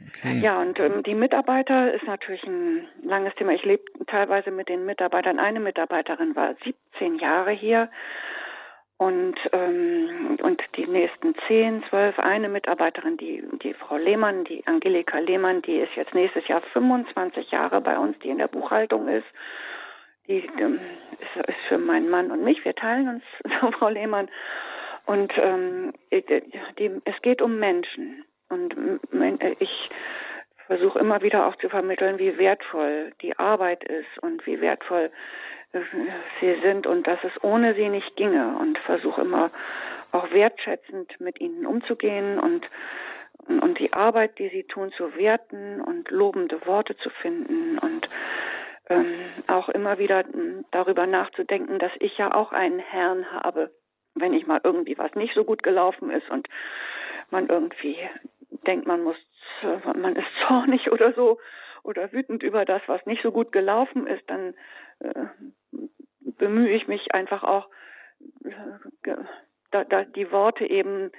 [0.00, 0.40] Okay.
[0.40, 3.52] Ja, und ähm, die Mitarbeiter ist natürlich ein langes Thema.
[3.52, 5.38] Ich lebe teilweise mit den Mitarbeitern.
[5.38, 7.88] Eine Mitarbeiterin war 17 Jahre hier
[8.96, 15.18] und ähm, und die nächsten 10, 12, eine Mitarbeiterin, die die Frau Lehmann, die Angelika
[15.18, 19.26] Lehmann, die ist jetzt nächstes Jahr 25 Jahre bei uns, die in der Buchhaltung ist.
[20.26, 20.80] Die ähm,
[21.20, 22.64] ist, ist für meinen Mann und mich.
[22.64, 24.28] Wir teilen uns, Frau Lehmann.
[25.06, 28.24] Und ähm, die, es geht um Menschen.
[28.54, 29.90] Und äh, ich
[30.66, 35.10] versuche immer wieder auch zu vermitteln, wie wertvoll die Arbeit ist und wie wertvoll
[35.72, 35.80] äh,
[36.40, 38.56] sie sind und dass es ohne sie nicht ginge.
[38.58, 39.50] Und versuche immer
[40.12, 42.66] auch wertschätzend mit ihnen umzugehen und
[43.46, 48.08] und die Arbeit, die sie tun, zu werten und lobende Worte zu finden und
[48.88, 49.14] ähm,
[49.46, 50.24] auch immer wieder
[50.70, 53.70] darüber nachzudenken, dass ich ja auch einen Herrn habe,
[54.14, 56.48] wenn ich mal irgendwie was nicht so gut gelaufen ist und
[57.30, 57.98] man irgendwie
[58.66, 59.16] denkt, man muss,
[59.62, 61.38] man ist zornig oder so
[61.82, 64.54] oder wütend über das, was nicht so gut gelaufen ist, dann
[65.00, 65.26] äh,
[66.20, 67.68] bemühe ich mich einfach auch,
[68.44, 69.16] äh,
[69.70, 71.10] da, da die Worte eben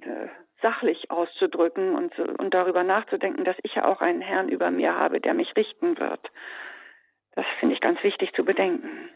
[0.00, 0.28] äh,
[0.62, 5.20] sachlich auszudrücken und, und darüber nachzudenken, dass ich ja auch einen Herrn über mir habe,
[5.20, 6.30] der mich richten wird.
[7.34, 9.10] Das finde ich ganz wichtig zu bedenken.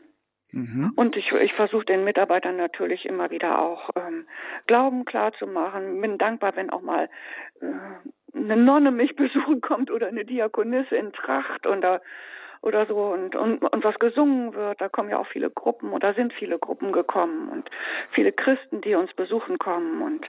[0.52, 0.92] Mhm.
[0.96, 4.26] Und ich, ich versuche den Mitarbeitern natürlich immer wieder auch ähm,
[4.66, 6.00] Glauben klar zu machen.
[6.00, 7.08] Bin dankbar, wenn auch mal
[7.60, 12.00] äh, eine Nonne mich besuchen kommt oder eine Diakonisse in Tracht und da
[12.62, 14.80] oder so und, und, und was gesungen wird.
[14.80, 17.68] Da kommen ja auch viele Gruppen oder sind viele Gruppen gekommen und
[18.14, 20.02] viele Christen, die uns besuchen kommen.
[20.02, 20.26] Und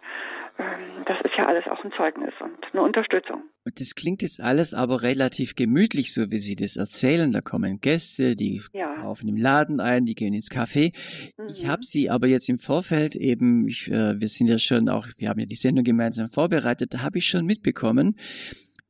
[0.58, 3.44] ähm, das ist ja alles auch ein Zeugnis und eine Unterstützung.
[3.66, 7.32] Und das klingt jetzt alles aber relativ gemütlich, so wie Sie das erzählen.
[7.32, 8.96] Da kommen Gäste, die ja.
[8.96, 10.94] kaufen im Laden ein, die gehen ins Café.
[11.38, 11.50] Mhm.
[11.50, 15.08] Ich habe Sie aber jetzt im Vorfeld eben, ich, äh, wir sind ja schon auch,
[15.18, 18.16] wir haben ja die Sendung gemeinsam vorbereitet, da habe ich schon mitbekommen,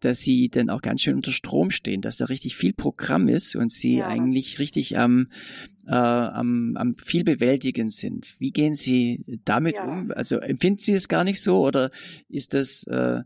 [0.02, 3.56] dass sie dann auch ganz schön unter Strom stehen, dass da richtig viel Programm ist
[3.56, 4.08] und sie ja.
[4.08, 5.28] eigentlich richtig am,
[5.88, 8.36] äh, am, am viel bewältigen sind.
[8.40, 9.84] Wie gehen Sie damit ja.
[9.84, 10.12] um?
[10.16, 11.90] Also empfinden Sie es gar nicht so oder
[12.30, 13.22] ist das, äh,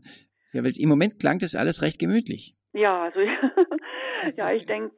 [0.52, 2.54] ja, weil im Moment klang das alles recht gemütlich.
[2.72, 3.20] Ja, also
[4.36, 4.96] ja, ich denke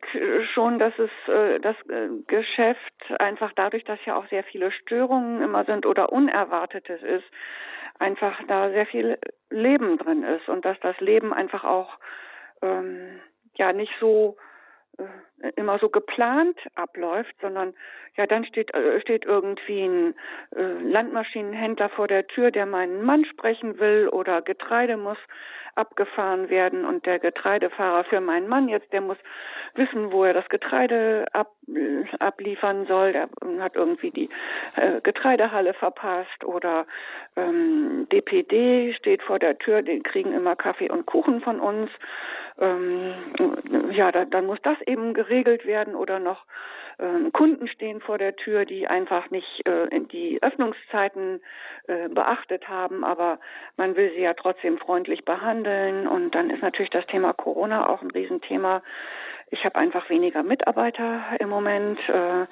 [0.54, 2.80] schon, dass es äh, das äh, Geschäft
[3.18, 7.24] einfach dadurch, dass ja auch sehr viele Störungen immer sind oder Unerwartetes ist,
[7.98, 9.18] einfach da sehr viel
[9.50, 11.98] Leben drin ist und dass das Leben einfach auch
[12.62, 13.20] ähm,
[13.56, 14.36] ja nicht so
[15.56, 17.74] immer so geplant abläuft, sondern
[18.16, 20.14] ja dann steht äh, steht irgendwie ein
[20.54, 25.18] äh, Landmaschinenhändler vor der Tür, der meinen Mann sprechen will oder Getreide muss
[25.76, 29.18] abgefahren werden und der Getreidefahrer für meinen Mann jetzt, der muss
[29.74, 33.12] wissen, wo er das Getreide ab, äh, abliefern soll.
[33.12, 33.28] Der
[33.60, 34.30] hat irgendwie die
[34.76, 36.86] äh, Getreidehalle verpasst oder
[37.36, 41.90] ähm, DPD steht vor der Tür, die kriegen immer Kaffee und Kuchen von uns.
[42.58, 43.12] Ähm,
[43.90, 46.44] ja, da, dann muss das eben geregelt werden oder noch
[46.98, 51.40] äh, Kunden stehen vor der Tür, die einfach nicht äh, die Öffnungszeiten
[51.86, 53.38] äh, beachtet haben, aber
[53.76, 56.06] man will sie ja trotzdem freundlich behandeln.
[56.06, 58.82] Und dann ist natürlich das Thema Corona auch ein Riesenthema.
[59.50, 61.98] Ich habe einfach weniger Mitarbeiter im Moment.
[62.08, 62.46] Äh,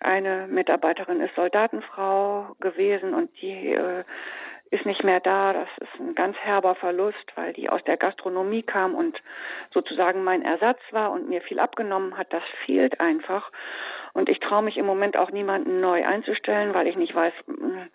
[0.00, 4.04] eine Mitarbeiterin ist Soldatenfrau gewesen und die äh,
[4.70, 5.52] ist nicht mehr da.
[5.52, 9.20] Das ist ein ganz herber Verlust, weil die aus der Gastronomie kam und
[9.72, 12.32] sozusagen mein Ersatz war und mir viel abgenommen hat.
[12.32, 13.50] Das fehlt einfach.
[14.12, 17.88] Und ich traue mich im Moment auch niemanden neu einzustellen, weil ich nicht weiß, hm,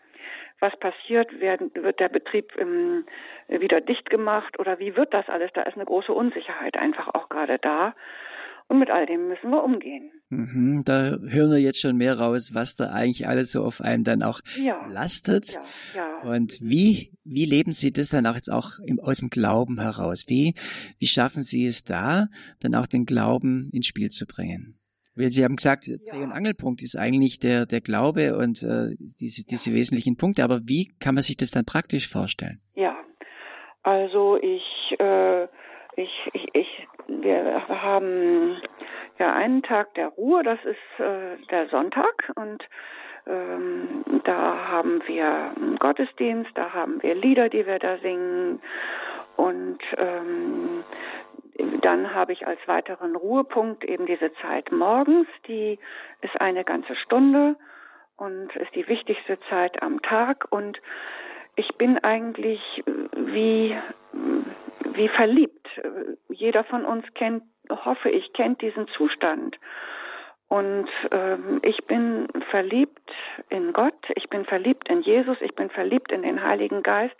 [0.59, 3.05] was passiert, werden, wird der Betrieb ähm,
[3.47, 5.51] wieder dicht gemacht oder wie wird das alles?
[5.53, 7.93] Da ist eine große Unsicherheit einfach auch gerade da.
[8.67, 10.11] Und mit all dem müssen wir umgehen.
[10.29, 14.03] Mhm, da hören wir jetzt schon mehr raus, was da eigentlich alles so auf einem
[14.03, 14.85] dann auch ja.
[14.87, 15.53] lastet.
[15.53, 15.61] Ja,
[16.23, 16.31] ja.
[16.31, 20.25] Und wie, wie leben Sie das dann auch jetzt auch im, aus dem Glauben heraus?
[20.27, 20.55] Wie,
[20.97, 22.27] wie schaffen Sie es da,
[22.59, 24.79] dann auch den Glauben ins Spiel zu bringen?
[25.15, 29.45] Weil Sie haben gesagt, Dreh- und Angelpunkt ist eigentlich der, der Glaube und äh, diese,
[29.45, 30.43] diese wesentlichen Punkte.
[30.43, 32.59] Aber wie kann man sich das dann praktisch vorstellen?
[32.73, 32.97] Ja,
[33.83, 34.63] also ich,
[34.99, 35.43] äh,
[35.95, 36.67] ich, ich, ich
[37.07, 38.57] wir haben
[39.19, 42.63] ja einen Tag der Ruhe, das ist äh, der Sonntag und
[43.27, 48.61] ähm, da haben wir einen Gottesdienst, da haben wir Lieder, die wir da singen
[49.35, 50.83] und ähm,
[51.81, 55.79] dann habe ich als weiteren Ruhepunkt eben diese Zeit morgens, die
[56.21, 57.55] ist eine ganze Stunde
[58.17, 60.79] und ist die wichtigste Zeit am Tag und
[61.55, 62.59] ich bin eigentlich
[63.15, 63.75] wie,
[64.93, 65.67] wie verliebt.
[66.29, 69.57] Jeder von uns kennt, hoffe ich, kennt diesen Zustand.
[70.47, 73.11] Und ähm, ich bin verliebt
[73.49, 77.15] in Gott, ich bin verliebt in Jesus, ich bin verliebt in den Heiligen Geist.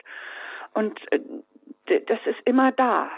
[0.74, 1.20] Und äh,
[2.02, 3.10] das ist immer da.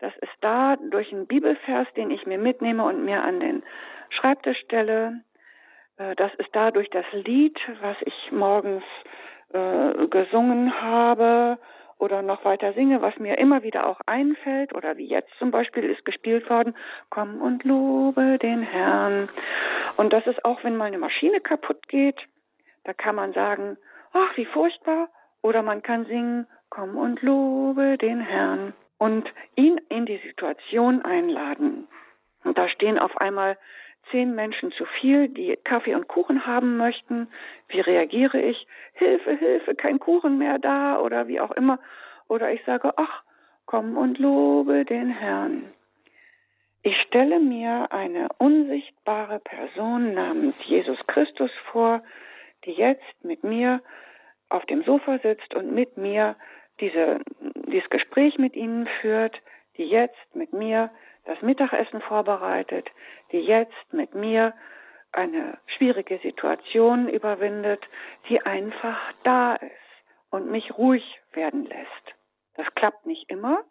[0.00, 3.62] Das ist da durch einen Bibelvers, den ich mir mitnehme und mir an den
[4.10, 5.20] Schreibtisch stelle.
[5.98, 8.84] Äh, das ist da durch das Lied, was ich morgens
[9.52, 11.58] äh, gesungen habe
[11.98, 15.84] oder noch weiter singe, was mir immer wieder auch einfällt oder wie jetzt zum Beispiel
[15.84, 16.74] ist gespielt worden,
[17.10, 19.28] komm und lobe den Herrn.
[19.96, 22.18] Und das ist auch, wenn mal eine Maschine kaputt geht,
[22.84, 23.76] da kann man sagen,
[24.12, 25.08] ach, wie furchtbar,
[25.42, 31.88] oder man kann singen, komm und lobe den Herrn und ihn in die Situation einladen.
[32.44, 33.56] Und da stehen auf einmal
[34.10, 37.28] zehn Menschen zu viel, die Kaffee und Kuchen haben möchten.
[37.68, 38.66] Wie reagiere ich?
[38.94, 41.78] Hilfe, Hilfe, kein Kuchen mehr da oder wie auch immer.
[42.28, 43.22] Oder ich sage, ach,
[43.66, 45.72] komm und lobe den Herrn.
[46.82, 52.02] Ich stelle mir eine unsichtbare Person namens Jesus Christus vor,
[52.64, 53.82] die jetzt mit mir
[54.48, 56.36] auf dem Sofa sitzt und mit mir
[56.80, 57.20] diese,
[57.66, 59.36] dieses Gespräch mit Ihnen führt,
[59.76, 60.90] die jetzt mit mir
[61.28, 62.88] das Mittagessen vorbereitet,
[63.32, 64.54] die jetzt mit mir
[65.12, 67.84] eine schwierige Situation überwindet,
[68.30, 69.72] die einfach da ist
[70.30, 72.14] und mich ruhig werden lässt.
[72.54, 73.62] Das klappt nicht immer,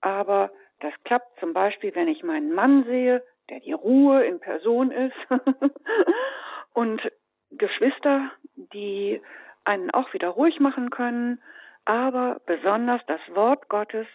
[0.00, 4.90] aber das klappt zum Beispiel, wenn ich meinen Mann sehe, der die Ruhe in Person
[4.90, 5.16] ist
[6.72, 7.02] und
[7.50, 9.20] Geschwister, die
[9.64, 11.42] einen auch wieder ruhig machen können,
[11.84, 14.06] aber besonders das Wort Gottes,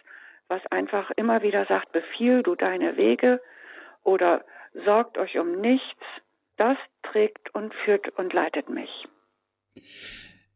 [0.48, 3.40] was einfach immer wieder sagt, befiehl du deine Wege
[4.02, 4.44] oder
[4.84, 6.02] sorgt euch um nichts,
[6.56, 9.08] das trägt und führt und leitet mich.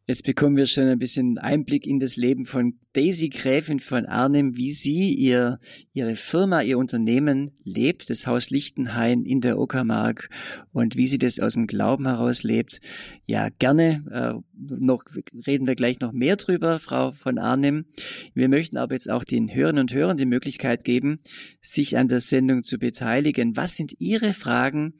[0.09, 4.57] Jetzt bekommen wir schon ein bisschen Einblick in das Leben von Daisy Gräfin von Arnim,
[4.57, 5.59] wie sie ihr,
[5.93, 10.29] ihre Firma, ihr Unternehmen lebt, das Haus Lichtenhain in der Uckermark
[10.71, 12.81] und wie sie das aus dem Glauben heraus lebt.
[13.27, 14.03] Ja, gerne.
[14.11, 14.41] Äh,
[14.79, 15.03] noch
[15.45, 17.85] reden wir gleich noch mehr drüber, Frau von Arnim.
[18.33, 21.19] Wir möchten aber jetzt auch den Hörern und Hörern die Möglichkeit geben,
[21.61, 23.55] sich an der Sendung zu beteiligen.
[23.55, 24.95] Was sind Ihre Fragen?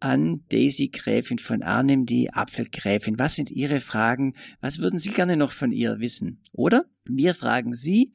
[0.00, 3.18] An Daisy Gräfin von Arnim, die Apfelgräfin.
[3.18, 4.32] Was sind Ihre Fragen?
[4.60, 6.40] Was würden Sie gerne noch von ihr wissen?
[6.52, 8.12] Oder wir fragen Sie,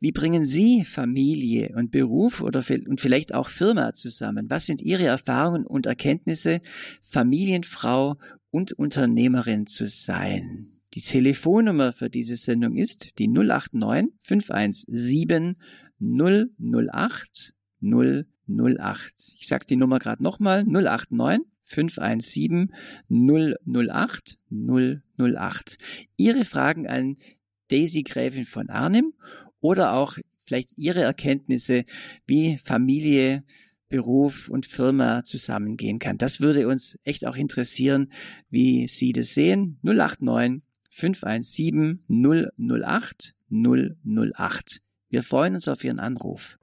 [0.00, 4.48] wie bringen Sie Familie und Beruf oder und vielleicht auch Firma zusammen?
[4.48, 6.60] Was sind Ihre Erfahrungen und Erkenntnisse,
[7.00, 8.16] Familienfrau
[8.50, 10.68] und Unternehmerin zu sein?
[10.94, 15.56] Die Telefonnummer für diese Sendung ist die 089 517
[16.00, 18.26] 008 008.
[19.38, 22.72] Ich sage die Nummer gerade nochmal, 089 517
[23.08, 25.78] 008 008.
[26.16, 27.16] Ihre Fragen an
[27.68, 29.12] Daisy Gräfin von Arnim
[29.60, 31.84] oder auch vielleicht Ihre Erkenntnisse,
[32.26, 33.44] wie Familie,
[33.88, 36.18] Beruf und Firma zusammengehen kann.
[36.18, 38.12] Das würde uns echt auch interessieren,
[38.50, 39.78] wie Sie das sehen.
[39.82, 44.80] 089 517 008 008.
[45.10, 46.57] Wir freuen uns auf Ihren Anruf.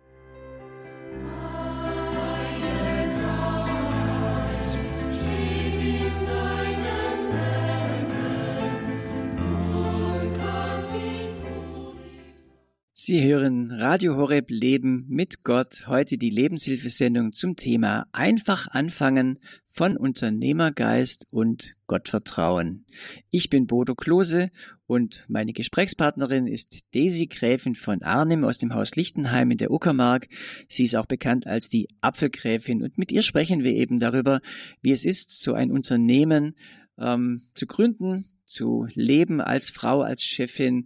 [12.97, 19.97] Sie hören Radio Horeb Leben mit Gott, heute die Lebenshilfesendung zum Thema Einfach anfangen von
[19.97, 22.85] Unternehmergeist und Gottvertrauen.
[23.29, 24.49] Ich bin Bodo Klose
[24.87, 30.29] und meine Gesprächspartnerin ist Daisy Gräfin von Arnim aus dem Haus Lichtenheim in der Uckermark.
[30.69, 34.39] Sie ist auch bekannt als die Apfelgräfin und mit ihr sprechen wir eben darüber,
[34.81, 36.55] wie es ist, so ein Unternehmen
[36.97, 40.85] ähm, zu gründen, zu leben als Frau, als Chefin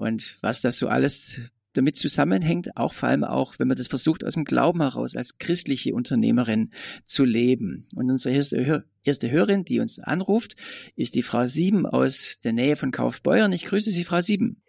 [0.00, 4.24] und was das so alles damit zusammenhängt, auch vor allem auch, wenn man das versucht,
[4.24, 6.70] aus dem Glauben heraus als christliche Unternehmerin
[7.04, 7.86] zu leben.
[7.94, 10.56] Und unsere erste, erste Hörerin, die uns anruft,
[10.96, 13.52] ist die Frau Sieben aus der Nähe von Kaufbeuern.
[13.52, 14.62] Ich grüße Sie, Frau Sieben.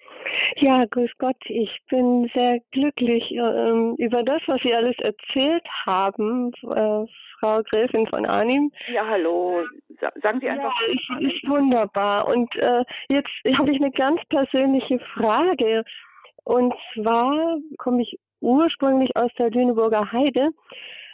[0.58, 1.38] Ja, grüß Gott.
[1.46, 7.06] Ich bin sehr glücklich äh, über das, was Sie alles erzählt haben, äh,
[7.42, 8.72] Frau Gräfin von Arnim.
[8.94, 9.64] Ja, hallo.
[10.22, 10.74] Sagen Sie einfach.
[10.82, 12.28] Ja, ist, ist wunderbar.
[12.28, 15.84] Und äh, jetzt habe ich eine ganz persönliche Frage.
[16.44, 20.50] Und zwar komme ich ursprünglich aus der Lüneburger Heide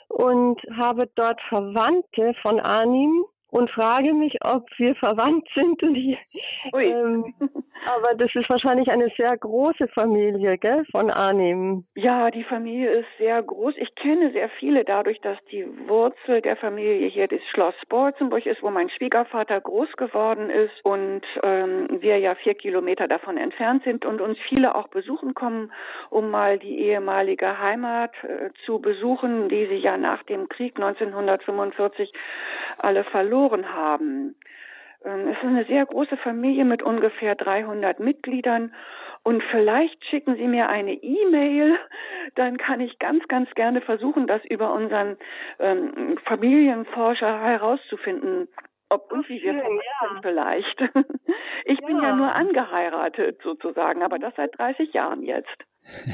[0.09, 5.81] und habe dort Verwandte von Arnim und frage mich, ob wir verwandt sind.
[6.73, 7.33] Ähm,
[7.85, 11.85] Aber das ist wahrscheinlich eine sehr große Familie, gell, von Arnim.
[11.95, 13.75] Ja, die Familie ist sehr groß.
[13.77, 18.61] Ich kenne sehr viele dadurch, dass die Wurzel der Familie hier das Schloss Bolzenburg ist,
[18.61, 24.05] wo mein Schwiegervater groß geworden ist und ähm, wir ja vier Kilometer davon entfernt sind
[24.05, 25.71] und uns viele auch besuchen kommen,
[26.09, 32.11] um mal die ehemalige Heimat äh, zu besuchen, die sie ja nach dem Krieg 1945
[32.79, 33.36] alle verloren
[33.73, 34.35] haben.
[35.03, 38.73] Ähm, es ist eine sehr große Familie mit ungefähr 300 Mitgliedern.
[39.23, 41.77] Und vielleicht schicken Sie mir eine E-Mail,
[42.35, 45.17] dann kann ich ganz, ganz gerne versuchen, das über unseren
[45.59, 48.47] ähm, Familienforscher herauszufinden.
[48.89, 49.61] Ob und wie wir ja.
[49.61, 50.81] sind vielleicht.
[51.69, 51.87] Ich ja.
[51.87, 55.57] bin ja nur angeheiratet sozusagen, aber das seit 30 Jahren jetzt.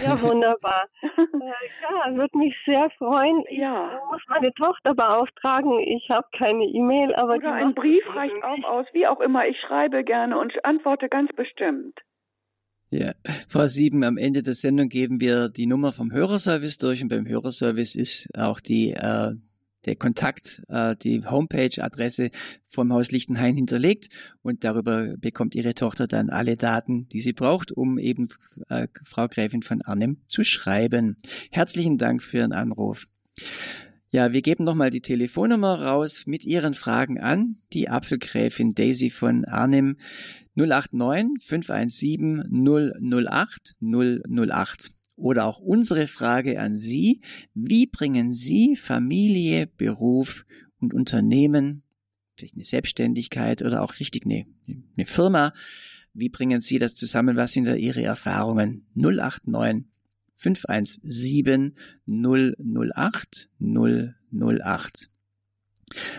[0.04, 0.86] Ja, wunderbar.
[1.02, 3.44] ja, würde mich sehr freuen.
[3.50, 3.92] Ja.
[3.96, 5.80] Ich muss meine Tochter beauftragen.
[5.80, 9.48] Ich habe keine E-Mail, aber Oder ein Brief reicht auch aus, wie auch immer.
[9.48, 12.00] Ich schreibe gerne und antworte ganz bestimmt.
[12.90, 13.14] Ja,
[13.50, 17.28] Frau Sieben, am Ende der Sendung geben wir die Nummer vom Hörerservice durch und beim
[17.28, 19.32] Hörerservice ist auch die äh,
[19.86, 22.32] der Kontakt, äh, die Homepage-Adresse
[22.68, 24.10] vom Haus Lichtenhain hinterlegt
[24.42, 28.30] und darüber bekommt Ihre Tochter dann alle Daten, die sie braucht, um eben
[28.70, 31.18] äh, Frau Gräfin von Arnim zu schreiben.
[31.52, 33.08] Herzlichen Dank für Ihren Anruf.
[34.10, 37.58] Ja, wir geben nochmal die Telefonnummer raus mit Ihren Fragen an.
[37.74, 39.98] Die Apfelgräfin Daisy von Arnim
[40.56, 44.92] 089 517 008 008.
[45.16, 47.22] Oder auch unsere Frage an Sie,
[47.54, 50.46] wie bringen Sie Familie, Beruf
[50.80, 51.84] und Unternehmen,
[52.36, 55.54] vielleicht eine Selbstständigkeit oder auch richtig eine, eine Firma,
[56.14, 57.36] wie bringen Sie das zusammen?
[57.38, 58.86] Was sind da Ihre Erfahrungen?
[58.96, 59.86] 089
[60.34, 65.10] 517 008 008.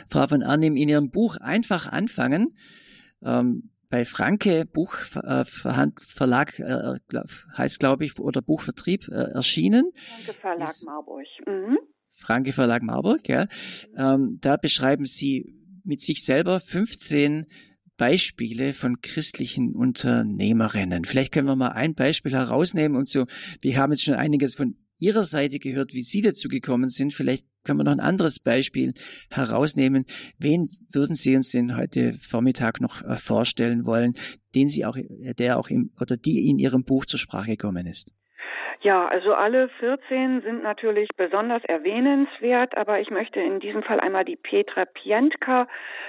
[0.09, 2.57] Frau von Arnim, in Ihrem Buch Einfach anfangen
[3.22, 6.99] ähm, bei Franke Buchverlag äh, äh,
[7.57, 9.92] heißt glaube ich oder Buchvertrieb äh, erschienen.
[9.95, 11.26] Franke Verlag ist, Marburg.
[11.47, 11.78] Mhm.
[12.09, 13.47] Franke Verlag Marburg, ja.
[13.97, 17.47] Ähm, da beschreiben Sie mit sich selber 15
[17.97, 21.05] Beispiele von christlichen Unternehmerinnen.
[21.05, 23.26] Vielleicht können wir mal ein Beispiel herausnehmen und so.
[23.61, 24.74] Wir haben jetzt schon einiges von
[25.05, 27.12] Ihrer Seite gehört, wie Sie dazu gekommen sind.
[27.12, 28.94] Vielleicht können wir noch ein anderes Beispiel
[29.30, 30.07] herausnehmen.
[30.38, 34.14] Wen würden Sie uns denn heute Vormittag noch äh, vorstellen wollen,
[34.55, 34.96] den Sie auch,
[35.38, 38.12] der auch im, oder die in Ihrem Buch zur Sprache gekommen ist?
[38.85, 44.26] Ja, also alle 14 sind natürlich besonders erwähnenswert, aber ich möchte in diesem Fall einmal
[44.26, 45.66] die Petra Pientka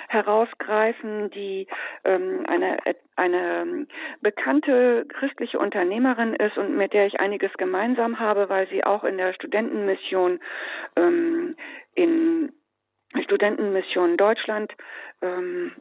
[0.10, 1.68] herausgreifen, die
[2.04, 2.80] ähm, eine,
[3.16, 3.88] eine
[4.20, 9.18] bekannte christliche Unternehmerin ist und mit der ich einiges gemeinsam habe, weil sie auch in
[9.18, 10.42] der Studentenmission
[10.98, 11.56] ähm,
[11.94, 12.52] in
[13.24, 14.74] Studentenmission Deutschland
[15.22, 15.72] ähm,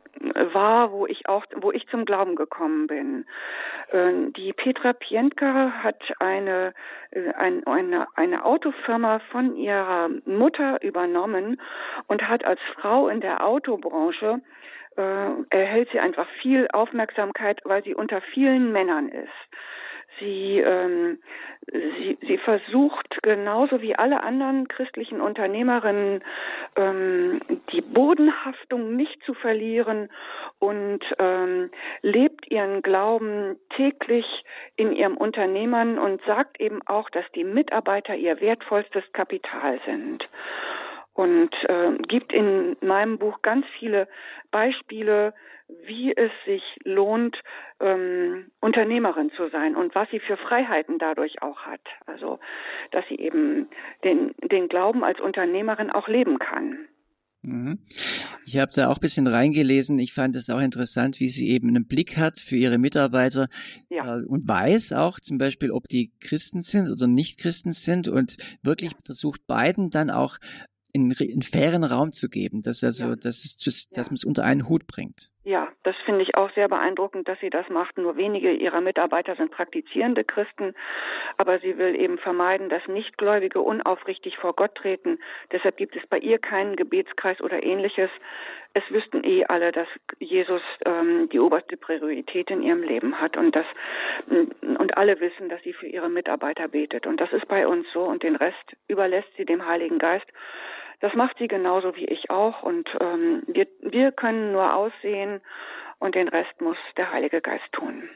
[0.53, 3.27] war, wo ich auch, wo ich zum Glauben gekommen bin.
[3.93, 6.75] Ähm, die Petra Pientka hat eine,
[7.11, 11.61] äh, ein, eine, eine Autofirma von ihrer Mutter übernommen
[12.07, 14.41] und hat als Frau in der Autobranche
[14.97, 19.29] äh, erhält sie einfach viel Aufmerksamkeit, weil sie unter vielen Männern ist.
[20.21, 21.19] Sie, ähm,
[21.71, 26.23] sie, sie versucht genauso wie alle anderen christlichen Unternehmerinnen
[26.77, 27.41] ähm,
[27.73, 30.09] die Bodenhaftung nicht zu verlieren
[30.59, 31.71] und ähm,
[32.03, 34.27] lebt ihren Glauben täglich
[34.77, 40.29] in ihrem Unternehmern und sagt eben auch, dass die Mitarbeiter ihr wertvollstes Kapital sind
[41.15, 44.09] und äh, gibt in meinem Buch ganz viele
[44.51, 45.33] Beispiele,
[45.87, 47.41] wie es sich lohnt,
[47.81, 51.81] ähm, Unternehmerin zu sein und was sie für Freiheiten dadurch auch hat.
[52.07, 52.39] Also,
[52.91, 53.69] dass sie eben
[54.03, 56.87] den, den Glauben als Unternehmerin auch leben kann.
[57.43, 57.79] Mhm.
[58.47, 59.99] Ich habe da auch ein bisschen reingelesen.
[59.99, 63.49] Ich fand es auch interessant, wie sie eben einen Blick hat für ihre Mitarbeiter
[63.91, 64.19] ja.
[64.19, 68.37] äh, und weiß auch zum Beispiel, ob die Christen sind oder nicht Christen sind und
[68.63, 70.39] wirklich versucht beiden dann auch
[70.95, 73.17] einen, einen fairen Raum zu geben, dass also, ja.
[73.17, 74.11] dass es, dass ja.
[74.11, 75.31] man es unter einen Hut bringt.
[75.47, 77.99] Ja, das finde ich auch sehr beeindruckend, dass sie das macht.
[77.99, 80.75] Nur wenige ihrer Mitarbeiter sind praktizierende Christen,
[81.37, 85.19] aber sie will eben vermeiden, dass Nichtgläubige unaufrichtig vor Gott treten.
[85.53, 88.09] Deshalb gibt es bei ihr keinen Gebetskreis oder ähnliches.
[88.73, 89.87] Es wüssten eh alle, dass
[90.19, 93.67] Jesus ähm, die oberste Priorität in ihrem Leben hat und das
[94.27, 97.07] und alle wissen, dass sie für ihre Mitarbeiter betet.
[97.07, 100.27] Und das ist bei uns so und den Rest überlässt sie dem Heiligen Geist.
[101.01, 105.41] Das macht sie genauso wie ich auch und ähm, wir, wir können nur aussehen
[105.99, 108.09] und den Rest muss der Heilige Geist tun.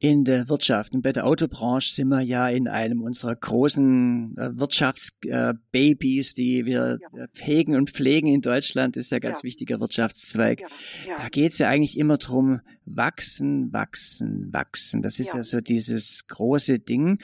[0.00, 0.94] In der Wirtschaft.
[0.94, 6.66] Und bei der Autobranche sind wir ja in einem unserer großen äh, Wirtschaftsbabys, äh, die
[6.66, 7.26] wir ja.
[7.38, 8.96] hegen und pflegen in Deutschland.
[8.96, 9.44] Das ist ja ein ganz ja.
[9.44, 10.62] wichtiger Wirtschaftszweig.
[11.06, 11.16] Ja.
[11.18, 15.02] Da geht es ja eigentlich immer drum, wachsen, wachsen, wachsen.
[15.02, 17.18] Das ist ja, so dieses große Ding.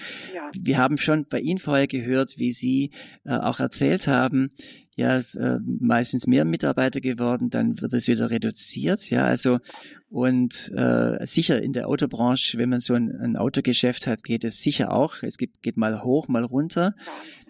[0.54, 2.90] Wir haben schon bei Ihnen vorher gehört, wie Sie
[3.24, 4.50] äh, auch erzählt haben,
[4.96, 9.58] ja äh, meistens mehr Mitarbeiter geworden, dann wird es wieder reduziert, ja, also
[10.08, 14.62] und äh, sicher in der Autobranche, wenn man so ein, ein Autogeschäft hat, geht es
[14.62, 15.22] sicher auch.
[15.22, 16.94] Es gibt, geht mal hoch, mal runter.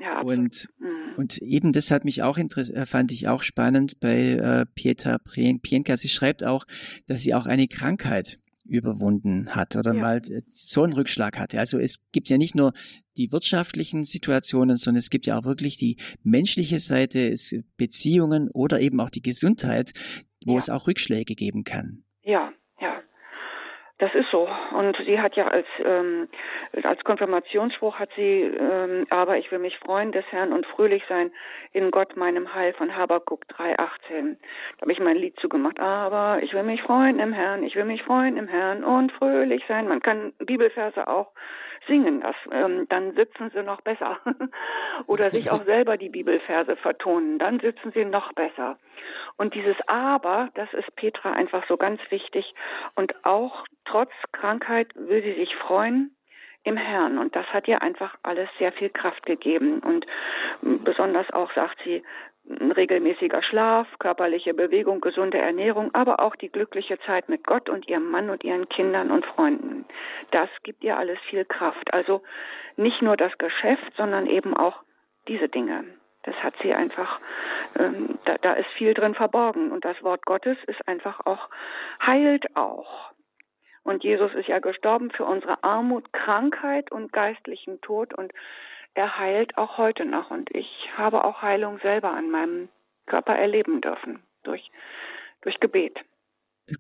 [0.01, 1.15] Ja, und mhm.
[1.17, 5.19] und eben das hat mich auch interessiert, äh, fand ich auch spannend bei äh, Pieter
[5.19, 5.97] Pienka.
[5.97, 6.67] Sie schreibt auch,
[7.07, 10.01] dass sie auch eine Krankheit überwunden hat oder ja.
[10.01, 11.59] mal äh, so einen Rückschlag hatte.
[11.59, 12.73] Also es gibt ja nicht nur
[13.17, 17.35] die wirtschaftlichen Situationen, sondern es gibt ja auch wirklich die menschliche Seite,
[17.77, 19.93] Beziehungen oder eben auch die Gesundheit,
[20.45, 20.59] wo ja.
[20.59, 22.05] es auch Rückschläge geben kann.
[22.23, 22.53] Ja, ja.
[23.99, 24.47] Das ist so.
[24.73, 26.29] Und sie hat ja als ähm,
[26.83, 31.31] als Konfirmationsspruch hat sie ähm, aber ich will mich freuen des Herrn und fröhlich sein
[31.73, 34.37] in Gott meinem Heil von Habakuk 3,18.
[34.77, 35.81] Da habe ich mein Lied zugemacht.
[35.81, 39.63] Aber ich will mich freuen im Herrn, ich will mich freuen im Herrn und fröhlich
[39.67, 39.89] sein.
[39.89, 41.29] Man kann Bibelverse auch
[41.87, 44.19] singen, das, ähm, dann sitzen sie noch besser.
[45.07, 48.79] Oder sich auch selber die Bibelverse vertonen, dann sitzen sie noch besser.
[49.37, 52.55] Und dieses Aber, das ist Petra einfach so ganz wichtig.
[52.95, 56.17] Und auch trotz Krankheit will sie sich freuen
[56.65, 57.19] im Herrn.
[57.19, 59.81] Und das hat ihr einfach alles sehr viel Kraft gegeben.
[59.81, 60.07] Und
[60.61, 62.03] besonders auch sagt sie,
[62.49, 68.11] regelmäßiger Schlaf, körperliche Bewegung, gesunde Ernährung, aber auch die glückliche Zeit mit Gott und ihrem
[68.11, 69.85] Mann und ihren Kindern und Freunden.
[70.31, 71.93] Das gibt ihr alles viel Kraft.
[71.93, 72.23] Also
[72.77, 74.83] nicht nur das Geschäft, sondern eben auch
[75.29, 75.85] diese Dinge.
[76.23, 77.21] Das hat sie einfach,
[77.79, 79.71] ähm, da, da ist viel drin verborgen.
[79.71, 81.49] Und das Wort Gottes ist einfach auch,
[82.05, 83.13] heilt auch.
[83.85, 88.13] Und Jesus ist ja gestorben für unsere Armut, Krankheit und geistlichen Tod.
[88.15, 88.33] Und
[88.97, 90.31] er heilt auch heute noch.
[90.31, 90.67] Und ich
[90.97, 92.69] habe auch Heilung selber an meinem
[93.07, 94.71] Körper erleben dürfen durch,
[95.43, 95.99] durch Gebet.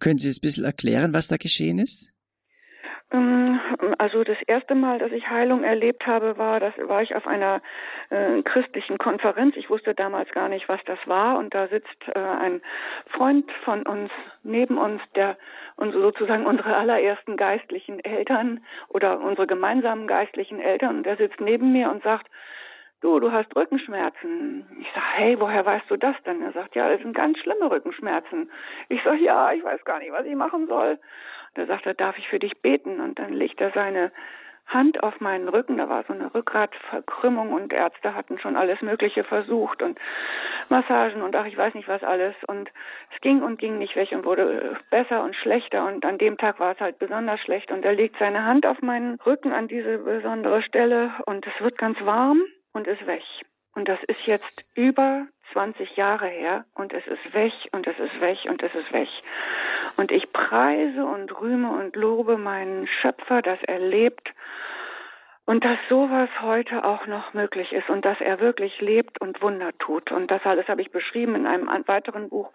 [0.00, 2.12] Können Sie es ein bisschen erklären, was da geschehen ist?
[3.12, 3.60] Ähm,
[3.98, 7.60] also das erste Mal, dass ich Heilung erlebt habe, war, das war ich auf einer
[8.10, 9.56] äh, christlichen Konferenz.
[9.56, 11.38] Ich wusste damals gar nicht, was das war.
[11.38, 12.62] Und da sitzt äh, ein
[13.10, 14.10] Freund von uns
[14.42, 15.36] neben uns, der
[15.76, 21.72] unsere, sozusagen unsere allerersten geistlichen Eltern oder unsere gemeinsamen geistlichen Eltern, und der sitzt neben
[21.72, 22.28] mir und sagt,
[23.00, 24.66] du, du hast Rückenschmerzen.
[24.80, 26.42] Ich sage, hey, woher weißt du das denn?
[26.42, 28.50] Er sagt, ja, das sind ganz schlimme Rückenschmerzen.
[28.88, 30.98] Ich sage, ja, ich weiß gar nicht, was ich machen soll.
[31.56, 33.00] Da sagt er, darf ich für dich beten?
[33.00, 34.12] Und dann legt er seine
[34.66, 39.22] Hand auf meinen Rücken, da war so eine Rückgratverkrümmung und Ärzte hatten schon alles Mögliche
[39.22, 39.98] versucht und
[40.68, 42.34] Massagen und ach, ich weiß nicht was alles.
[42.48, 42.70] Und
[43.14, 46.58] es ging und ging nicht weg und wurde besser und schlechter und an dem Tag
[46.58, 49.98] war es halt besonders schlecht und er legt seine Hand auf meinen Rücken an diese
[49.98, 52.42] besondere Stelle und es wird ganz warm
[52.72, 53.22] und ist weg.
[53.76, 58.20] Und das ist jetzt über 20 Jahre her und es ist weg und es ist
[58.20, 59.08] weg und es ist weg.
[59.96, 64.32] Und ich preise und rühme und lobe meinen Schöpfer, dass er lebt
[65.46, 69.72] und dass sowas heute auch noch möglich ist und dass er wirklich lebt und Wunder
[69.78, 70.10] tut.
[70.10, 72.52] Und das alles habe ich beschrieben in einem weiteren Buch,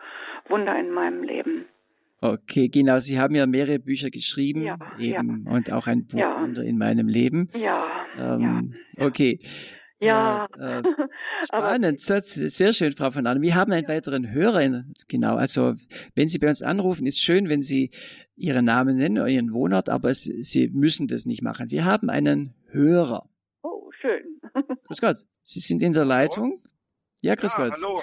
[0.48, 1.66] Wunder in meinem Leben.
[2.24, 3.00] Okay, genau.
[3.00, 5.52] Sie haben ja mehrere Bücher geschrieben ja, eben ja.
[5.52, 6.40] und auch ein Buch ja.
[6.40, 7.50] Wunder in meinem Leben.
[7.56, 7.88] Ja.
[8.18, 9.06] Ähm, ja.
[9.08, 9.40] Okay.
[10.02, 10.48] Ja.
[10.58, 10.84] ja äh,
[11.46, 13.44] spannend, sehr schön, Frau von Arnim.
[13.44, 14.84] Wir haben einen weiteren Hörer.
[15.08, 15.76] Genau, also
[16.16, 17.92] wenn Sie bei uns anrufen, ist schön, wenn Sie
[18.36, 21.70] Ihren Namen nennen oder Ihren Wohnort, aber Sie müssen das nicht machen.
[21.70, 23.30] Wir haben einen Hörer.
[23.62, 24.42] Oh, schön.
[24.88, 25.18] Grüß Gott.
[25.44, 26.58] Sie sind in der Leitung?
[26.58, 26.72] Hallo?
[27.22, 27.74] Ja, grüß ja, Gott.
[27.76, 28.02] Hallo.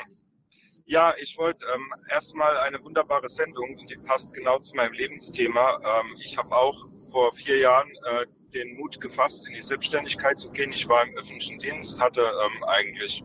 [0.85, 5.81] Ja, ich wollte ähm, erstmal eine wunderbare Sendung, die passt genau zu meinem Lebensthema.
[6.01, 10.51] Ähm, ich habe auch vor vier Jahren äh, den Mut gefasst, in die Selbstständigkeit zu
[10.51, 10.73] gehen.
[10.73, 13.25] Ich war im öffentlichen Dienst, hatte ähm, eigentlich,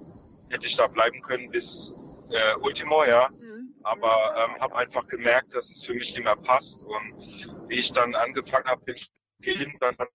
[0.49, 1.93] hätte ich da bleiben können bis
[2.29, 3.29] äh, Ultimo, ja.
[3.29, 3.75] Mhm.
[3.83, 6.83] Aber ähm, habe einfach gemerkt, dass es für mich nicht mehr passt.
[6.83, 9.07] Und wie ich dann angefangen habe, zu
[9.41, 10.09] gehen, dann hat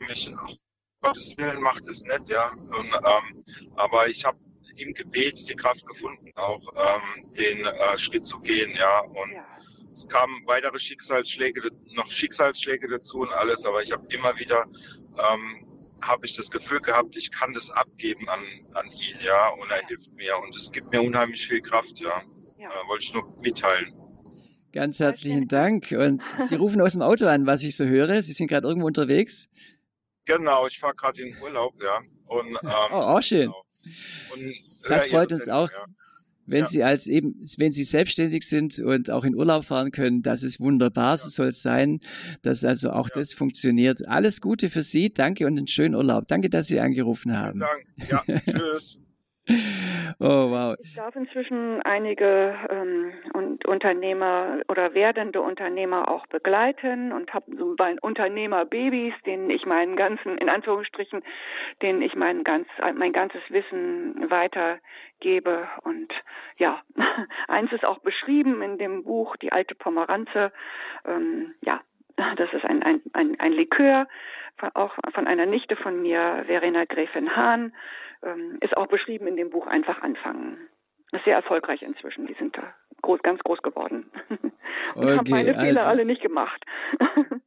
[0.00, 0.52] mich, ach,
[1.02, 2.50] Gottes Willen macht es nicht, ja.
[2.50, 3.44] Und, ähm,
[3.76, 4.38] aber ich habe
[4.76, 9.00] im Gebet die Kraft gefunden, auch ähm, den äh, Schritt zu gehen, ja.
[9.00, 9.46] Und ja
[9.92, 14.66] es kamen weitere Schicksalsschläge, noch Schicksalsschläge dazu und alles, aber ich habe immer wieder
[15.18, 15.66] ähm,
[16.02, 18.40] habe ich das Gefühl gehabt, ich kann das abgeben an,
[18.74, 22.22] an ihn, ja, und er hilft mir und es gibt mir unheimlich viel Kraft, ja.
[22.58, 22.68] ja.
[22.68, 23.94] Äh, wollte ich nur mitteilen.
[24.72, 25.92] Ganz herzlichen Dank.
[25.92, 28.22] Und Sie rufen aus dem Auto an, was ich so höre.
[28.22, 29.50] Sie sind gerade irgendwo unterwegs.
[30.24, 32.00] Genau, ich fahre gerade in Urlaub, ja.
[32.24, 32.58] Und, ähm,
[32.90, 33.52] oh, auch schön.
[33.52, 33.64] Genau.
[34.32, 34.54] Und,
[34.88, 35.70] das freut uns auch.
[35.70, 35.84] Ja.
[36.46, 36.66] Wenn ja.
[36.66, 40.60] Sie als eben, wenn Sie selbstständig sind und auch in Urlaub fahren können, das ist
[40.60, 42.00] wunderbar, so soll es sein,
[42.42, 43.14] dass also auch ja.
[43.16, 44.06] das funktioniert.
[44.08, 46.28] Alles Gute für Sie, danke und einen schönen Urlaub.
[46.28, 47.60] Danke, dass Sie angerufen haben.
[47.60, 47.86] Dank.
[48.10, 48.98] Ja, tschüss.
[49.48, 50.76] Oh, wow.
[50.80, 57.74] Ich darf inzwischen einige ähm, und Unternehmer oder werdende Unternehmer auch begleiten und habe so
[57.76, 61.22] bei Unternehmerbabys, denen ich meinen ganzen, in Anführungsstrichen,
[61.82, 65.68] denen ich mein, ganz, mein ganzes Wissen weitergebe.
[65.82, 66.12] Und
[66.56, 66.80] ja,
[67.48, 70.52] eins ist auch beschrieben in dem Buch Die alte Pomeranze.
[71.04, 71.80] Ähm, ja,
[72.36, 74.06] das ist ein, ein, ein, ein Likör,
[74.74, 77.72] auch von einer Nichte von mir, Verena Gräfin Hahn
[78.22, 80.68] ähm, ist auch beschrieben in dem Buch Einfach anfangen.
[81.12, 82.26] Ist sehr erfolgreich inzwischen.
[82.26, 84.10] Die sind da groß, ganz groß geworden.
[84.94, 86.64] Und okay, haben meine Fehler also, alle nicht gemacht.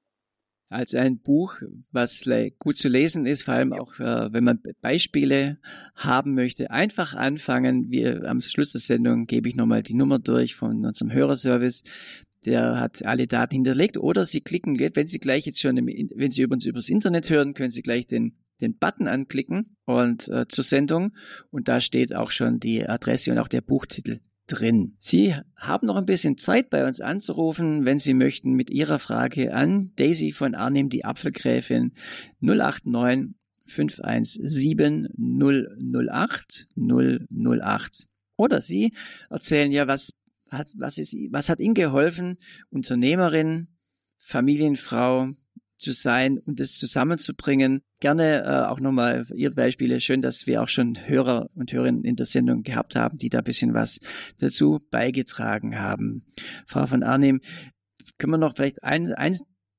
[0.70, 1.56] als ein Buch,
[1.92, 5.60] was gut zu lesen ist, vor allem auch, äh, wenn man Beispiele
[5.96, 6.72] haben möchte.
[6.72, 7.90] Einfach anfangen.
[7.90, 11.84] Wir am Schluss der Sendung gebe ich nochmal die Nummer durch von unserem Hörerservice.
[12.46, 13.98] Der hat alle Daten hinterlegt.
[13.98, 17.54] Oder Sie klicken, wenn Sie gleich jetzt schon, im, wenn Sie uns übers Internet hören,
[17.54, 21.14] können Sie gleich den den Button anklicken und äh, zur Sendung
[21.52, 24.96] und da steht auch schon die Adresse und auch der Buchtitel drin.
[25.00, 29.54] Sie haben noch ein bisschen Zeit bei uns anzurufen, wenn Sie möchten, mit Ihrer Frage
[29.54, 31.94] an Daisy von Arnim, die Apfelgräfin
[32.42, 33.36] 089
[33.66, 38.08] 517 008 008.
[38.38, 38.94] Oder Sie
[39.30, 40.14] erzählen ja, was
[40.52, 42.38] hat, was ist, was hat Ihnen geholfen,
[42.70, 43.68] Unternehmerin,
[44.18, 45.30] Familienfrau,
[45.78, 47.82] zu sein und das zusammenzubringen.
[48.00, 50.00] Gerne äh, auch nochmal Ihre Beispiele.
[50.00, 53.42] Schön, dass wir auch schon Hörer und Hörerinnen in der Sendung gehabt haben, die da
[53.42, 54.00] bisschen was
[54.40, 56.26] dazu beigetragen haben.
[56.66, 57.42] Frau von Arnim,
[58.18, 59.38] können wir noch vielleicht ein, ein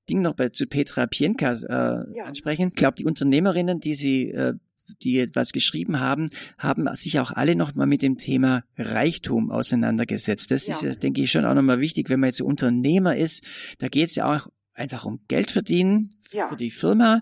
[0.09, 2.25] Ding noch bei, zu Petra Pienka äh, ja.
[2.25, 2.69] ansprechen?
[2.69, 4.55] Ich glaube, die Unternehmerinnen, die Sie äh,
[5.03, 10.51] die etwas geschrieben haben, haben sich auch alle nochmal mit dem Thema Reichtum auseinandergesetzt.
[10.51, 10.77] Das ja.
[10.81, 13.45] ist, denke ich, schon auch nochmal wichtig, wenn man jetzt Unternehmer ist.
[13.79, 16.47] Da geht es ja auch einfach um Geld verdienen ja.
[16.47, 17.21] für die Firma,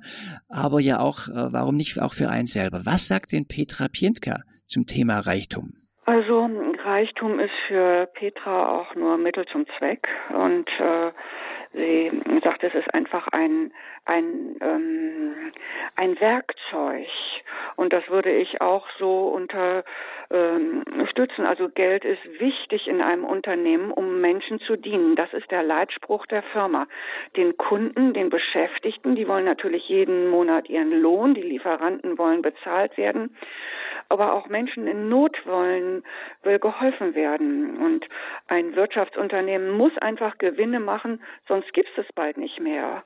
[0.48, 2.82] aber ja auch, äh, warum nicht auch für einen selber.
[2.84, 5.72] Was sagt denn Petra Pientka zum Thema Reichtum?
[6.06, 6.48] Also
[6.84, 11.12] Reichtum ist für Petra auch nur Mittel zum Zweck und äh,
[11.74, 13.72] sie sagt, es ist einfach ein
[14.04, 15.52] ein ähm,
[15.96, 17.08] ein Werkzeug
[17.76, 19.84] und das würde ich auch so unterstützen.
[20.30, 25.16] Ähm, also Geld ist wichtig in einem Unternehmen, um Menschen zu dienen.
[25.16, 26.86] Das ist der Leitspruch der Firma.
[27.36, 32.96] Den Kunden, den Beschäftigten, die wollen natürlich jeden Monat ihren Lohn, die Lieferanten wollen bezahlt
[32.96, 33.36] werden,
[34.08, 36.04] aber auch Menschen in Not wollen,
[36.42, 37.78] will geholfen werden.
[37.78, 38.06] Und
[38.48, 43.04] ein Wirtschaftsunternehmen muss einfach Gewinne machen, sonst gibt es es bald nicht mehr.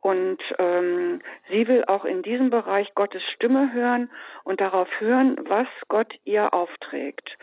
[0.00, 4.10] Und ähm, sie will auch in diesem Bereich Gottes Stimme hören
[4.44, 7.36] und darauf hören, was Gott ihr aufträgt.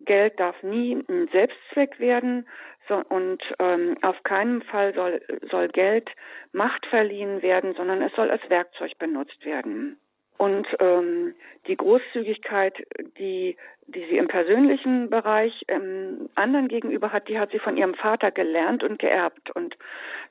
[0.00, 2.46] Geld darf nie ein Selbstzweck werden
[2.88, 6.10] so, und ähm, auf keinen Fall soll, soll Geld
[6.52, 10.00] Macht verliehen werden, sondern es soll als Werkzeug benutzt werden.
[10.40, 11.34] Und ähm,
[11.66, 12.72] die Großzügigkeit,
[13.18, 17.92] die, die sie im persönlichen Bereich ähm, anderen gegenüber hat, die hat sie von ihrem
[17.92, 19.50] Vater gelernt und geerbt.
[19.50, 19.76] Und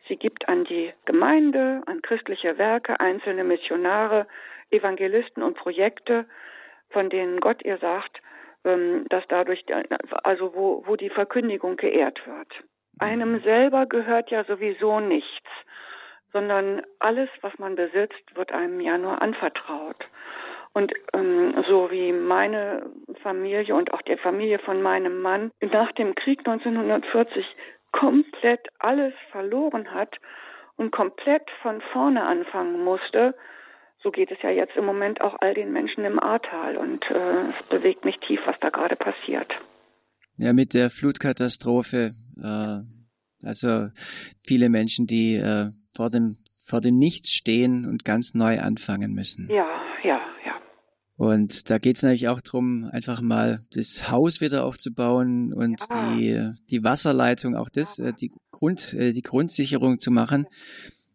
[0.07, 4.25] sie gibt an die Gemeinde, an christliche Werke, einzelne Missionare,
[4.71, 6.25] Evangelisten und Projekte,
[6.89, 8.19] von denen Gott ihr sagt,
[8.65, 9.63] ähm, dass dadurch,
[10.23, 12.47] also wo, wo die Verkündigung geehrt wird.
[12.97, 15.45] Einem selber gehört ja sowieso nichts
[16.31, 20.05] sondern alles, was man besitzt, wird einem ja nur anvertraut.
[20.73, 22.85] Und ähm, so wie meine
[23.23, 27.45] Familie und auch die Familie von meinem Mann nach dem Krieg 1940
[27.91, 30.15] komplett alles verloren hat
[30.77, 33.35] und komplett von vorne anfangen musste,
[34.01, 36.77] so geht es ja jetzt im Moment auch all den Menschen im Ahrtal.
[36.77, 39.51] Und äh, es bewegt mich tief, was da gerade passiert.
[40.37, 42.11] Ja, mit der Flutkatastrophe.
[42.41, 43.87] Äh, also
[44.45, 49.49] viele Menschen, die äh, vor dem, vor dem Nichts stehen und ganz neu anfangen müssen.
[49.49, 49.67] Ja,
[50.05, 50.53] ja, ja.
[51.17, 56.15] Und da geht es natürlich auch darum, einfach mal das Haus wieder aufzubauen und ja.
[56.15, 58.07] die, die Wasserleitung, auch das, ja.
[58.07, 60.45] Äh, die Grund, äh, die Grundsicherung zu machen.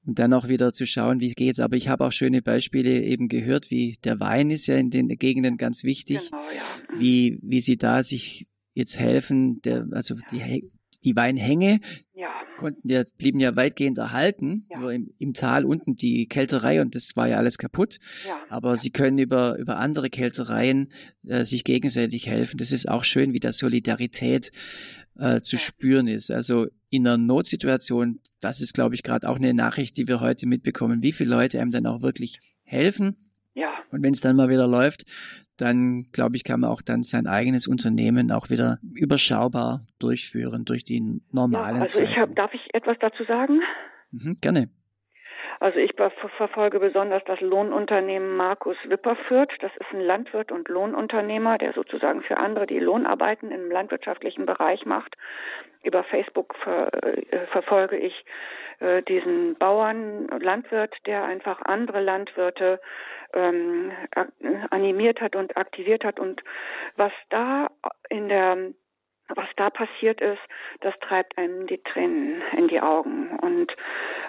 [0.04, 1.60] Und dann auch wieder zu schauen, wie geht's.
[1.60, 5.08] Aber ich habe auch schöne Beispiele eben gehört, wie der Wein ist ja in den
[5.08, 7.00] Gegenden ganz wichtig, genau, ja.
[7.00, 10.70] wie, wie sie da sich jetzt helfen, der, also die,
[11.04, 11.80] die Weinhänge,
[12.14, 14.78] ja konnten ja, blieben ja weitgehend erhalten, ja.
[14.78, 17.98] nur im, im Tal unten die Kälterei und das war ja alles kaputt.
[18.26, 18.38] Ja.
[18.48, 20.92] Aber sie können über, über andere Kältereien
[21.26, 22.56] äh, sich gegenseitig helfen.
[22.56, 24.50] Das ist auch schön, wie da Solidarität
[25.18, 26.30] äh, zu spüren ist.
[26.30, 30.46] Also in einer Notsituation, das ist, glaube ich, gerade auch eine Nachricht, die wir heute
[30.46, 33.16] mitbekommen, wie viele Leute einem dann auch wirklich helfen.
[33.54, 33.72] Ja.
[33.90, 35.04] Und wenn es dann mal wieder läuft,
[35.56, 40.84] dann glaube ich, kann man auch dann sein eigenes Unternehmen auch wieder überschaubar durchführen durch
[40.84, 41.76] die normalen.
[41.76, 43.60] Ja, also ich hab, darf ich etwas dazu sagen?
[44.10, 44.68] Mhm, gerne.
[45.60, 45.94] Also ich
[46.36, 49.52] verfolge besonders das Lohnunternehmen Markus Wipperfürth.
[49.60, 54.84] Das ist ein Landwirt und Lohnunternehmer, der sozusagen für andere die Lohnarbeiten im landwirtschaftlichen Bereich
[54.84, 55.16] macht.
[55.82, 58.24] Über Facebook ver äh, verfolge ich
[58.80, 62.80] äh, diesen Bauern, Landwirt, der einfach andere Landwirte
[63.34, 63.92] ähm,
[64.70, 66.18] animiert hat und aktiviert hat.
[66.18, 66.42] Und
[66.96, 67.68] was da
[68.08, 68.56] in der
[69.28, 70.40] was da passiert ist,
[70.80, 73.30] das treibt einem die Tränen in die Augen.
[73.40, 73.74] Und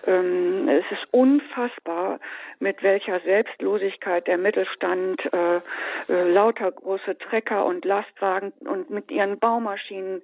[0.07, 2.19] ähm, es ist unfassbar,
[2.59, 9.37] mit welcher Selbstlosigkeit der Mittelstand äh, äh, lauter große Trecker und Lastwagen und mit ihren
[9.37, 10.21] Baumaschinen,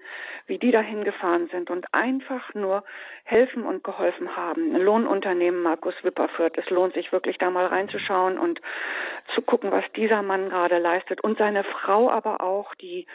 [0.48, 2.84] wie die dahin gefahren sind und einfach nur
[3.26, 4.76] helfen und geholfen haben.
[4.78, 6.58] Lohnunternehmen Markus Wipperfürth.
[6.58, 8.62] Es lohnt sich wirklich da mal reinzuschauen und
[9.36, 13.06] zu gucken, was dieser Mann gerade leistet und seine Frau aber auch, die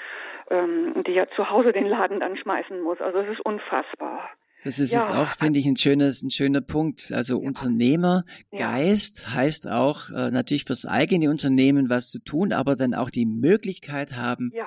[0.51, 3.01] ähm, die ja zu Hause den Laden dann schmeißen muss.
[3.01, 4.31] Also es ist unfassbar.
[4.65, 5.01] Das ist ja.
[5.01, 7.13] jetzt auch, finde ich, ein schönes, ein schöner Punkt.
[7.13, 7.47] Also ja.
[7.47, 9.35] Unternehmergeist ja.
[9.35, 14.17] heißt auch äh, natürlich fürs eigene Unternehmen was zu tun, aber dann auch die Möglichkeit
[14.17, 14.67] haben, ja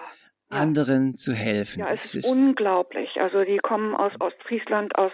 [0.50, 1.82] anderen zu helfen.
[1.82, 3.22] Ja, es ist, ist, unglaublich.
[3.22, 5.12] Also die kommen aus Ostfriesland, aus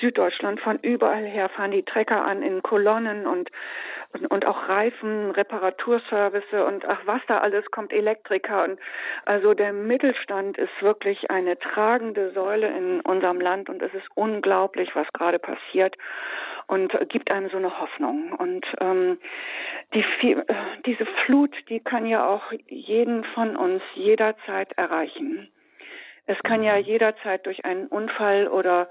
[0.00, 3.50] Süddeutschland, von überall her fahren die Trecker an in Kolonnen und,
[4.12, 8.80] und, und auch Reifen, Reparaturservice und ach was da alles kommt, Elektriker und
[9.24, 14.90] also der Mittelstand ist wirklich eine tragende Säule in unserem Land und es ist unglaublich,
[14.94, 15.96] was gerade passiert
[16.72, 18.32] und gibt einem so eine Hoffnung.
[18.32, 19.18] Und ähm,
[19.92, 20.02] die,
[20.86, 25.50] diese Flut, die kann ja auch jeden von uns jederzeit erreichen.
[26.24, 26.84] Es kann ja mhm.
[26.84, 28.88] jederzeit durch einen Unfall oder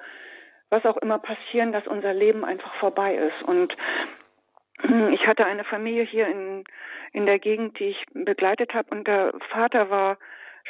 [0.69, 3.41] was auch immer passieren, dass unser Leben einfach vorbei ist.
[3.47, 3.75] Und
[4.81, 6.63] hm, ich hatte eine Familie hier in,
[7.13, 10.19] in der Gegend, die ich begleitet habe und der Vater war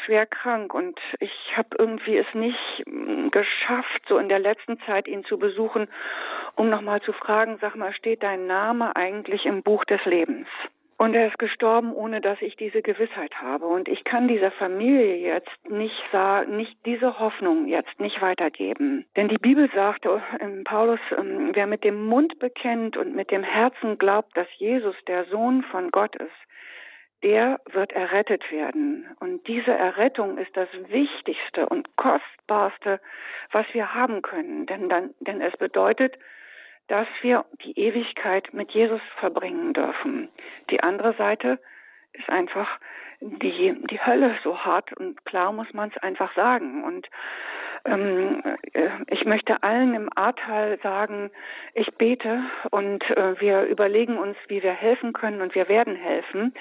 [0.05, 5.07] schwer krank und ich habe irgendwie es nicht hm, geschafft, so in der letzten Zeit
[5.07, 5.87] ihn zu besuchen,
[6.55, 10.47] um nochmal zu fragen, sag mal, steht dein Name eigentlich im Buch des Lebens?
[11.01, 13.65] Und er ist gestorben, ohne dass ich diese Gewissheit habe.
[13.65, 15.99] Und ich kann dieser Familie jetzt nicht
[16.47, 19.07] nicht diese Hoffnung jetzt nicht weitergeben.
[19.15, 20.05] Denn die Bibel sagt,
[20.63, 25.25] Paulus, ähm, wer mit dem Mund bekennt und mit dem Herzen glaubt, dass Jesus der
[25.25, 26.29] Sohn von Gott ist,
[27.23, 29.07] der wird errettet werden.
[29.19, 32.99] Und diese Errettung ist das Wichtigste und Kostbarste,
[33.51, 34.65] was wir haben können.
[34.65, 36.17] Denn, dann, denn es bedeutet,
[36.87, 40.29] dass wir die Ewigkeit mit Jesus verbringen dürfen.
[40.69, 41.59] Die andere Seite
[42.13, 42.79] ist einfach
[43.21, 46.83] die, die Hölle so hart und klar muss man es einfach sagen.
[46.83, 47.07] Und
[47.85, 48.41] ähm,
[48.73, 51.31] äh, ich möchte allen im Ahrtal sagen,
[51.73, 56.53] ich bete und äh, wir überlegen uns, wie wir helfen können und wir werden helfen.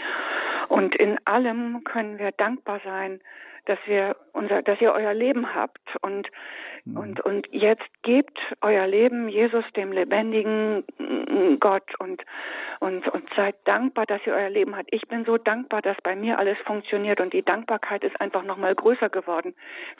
[0.68, 3.21] Und in allem können wir dankbar sein,
[3.67, 6.29] dass wir unser, dass ihr euer Leben habt und
[6.85, 6.97] mhm.
[6.97, 10.85] und und jetzt gebt euer Leben Jesus dem lebendigen
[11.61, 12.23] Gott und
[12.81, 14.89] und und seid dankbar, dass ihr euer Leben habt.
[14.93, 18.57] Ich bin so dankbar, dass bei mir alles funktioniert und die Dankbarkeit ist einfach noch
[18.57, 19.55] mal größer geworden.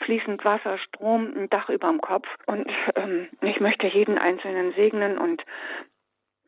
[0.05, 5.17] Fließend Wasser, Strom, ein Dach über dem Kopf und ähm, ich möchte jeden einzelnen segnen
[5.17, 5.43] und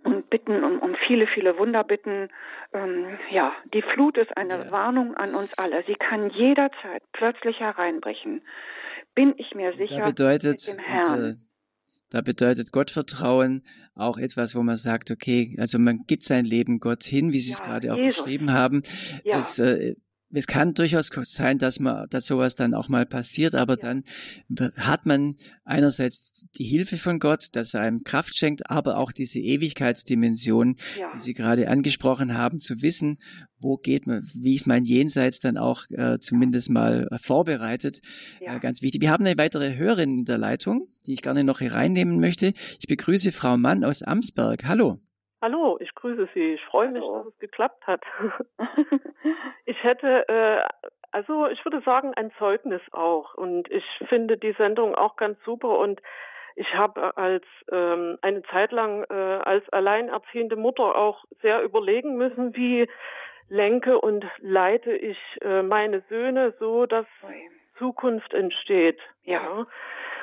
[0.03, 2.29] und bitten um, um viele, viele Wunder bitten.
[2.73, 4.71] Ähm, ja, die Flut ist eine ja.
[4.71, 5.83] Warnung an uns alle.
[5.87, 8.41] Sie kann jederzeit plötzlich hereinbrechen.
[9.15, 9.99] Bin ich mir sicher.
[9.99, 11.23] Da bedeutet, mit dem Herrn.
[11.23, 11.33] Und, äh,
[12.09, 13.63] da bedeutet Gottvertrauen
[13.95, 17.51] auch etwas, wo man sagt, okay, also man gibt sein Leben Gott hin, wie Sie
[17.51, 18.23] ja, es gerade auch Jesus.
[18.23, 18.83] beschrieben haben.
[19.23, 19.39] Ja.
[19.39, 19.95] Es, äh,
[20.33, 23.93] es kann durchaus sein, dass man, dass sowas dann auch mal passiert, aber ja.
[24.49, 29.11] dann hat man einerseits die Hilfe von Gott, dass er einem Kraft schenkt, aber auch
[29.11, 31.11] diese Ewigkeitsdimension, ja.
[31.13, 33.19] die Sie gerade angesprochen haben, zu wissen,
[33.59, 38.01] wo geht man, wie ist mein Jenseits dann auch äh, zumindest mal äh, vorbereitet.
[38.41, 38.55] Ja.
[38.55, 39.01] Äh, ganz wichtig.
[39.01, 42.53] Wir haben eine weitere Hörerin in der Leitung, die ich gerne noch hier reinnehmen möchte.
[42.79, 44.65] Ich begrüße Frau Mann aus Amsberg.
[44.65, 44.99] Hallo.
[45.43, 46.53] Hallo, ich grüße Sie.
[46.53, 48.01] Ich freue mich, dass es geklappt hat.
[49.65, 50.63] ich hätte, äh,
[51.11, 53.33] also ich würde sagen, ein Zeugnis auch.
[53.33, 55.79] Und ich finde die Sendung auch ganz super.
[55.79, 56.01] Und
[56.55, 59.13] ich habe als ähm, eine Zeit lang äh,
[59.43, 62.87] als alleinerziehende Mutter auch sehr überlegen müssen, wie
[63.49, 67.05] lenke und leite ich äh, meine Söhne so, dass
[67.77, 69.01] Zukunft entsteht.
[69.25, 69.67] Ja.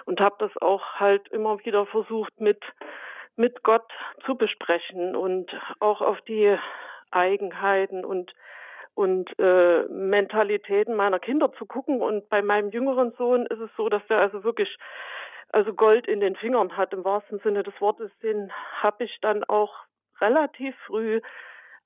[0.07, 2.65] Und habe das auch halt immer wieder versucht mit
[3.41, 3.91] mit Gott
[4.27, 6.57] zu besprechen und auch auf die
[7.11, 8.33] Eigenheiten und
[8.95, 12.03] und äh, Mentalitäten meiner Kinder zu gucken.
[12.03, 14.77] Und bei meinem jüngeren Sohn ist es so, dass er also wirklich
[15.53, 18.11] also Gold in den Fingern hat im wahrsten Sinne des Wortes.
[18.23, 19.75] Den habe ich dann auch
[20.21, 21.23] relativ früh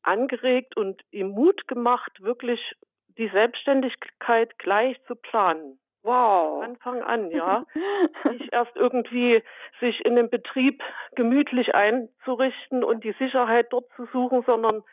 [0.03, 2.75] angeregt und ihm Mut gemacht, wirklich
[3.17, 5.79] die Selbstständigkeit gleich zu planen.
[6.05, 6.63] Wow.
[6.63, 7.65] Anfang an, ja.
[8.31, 9.43] Nicht erst irgendwie
[9.81, 10.83] sich in dem Betrieb
[11.17, 14.85] gemütlich einzurichten und die Sicherheit dort zu suchen, sondern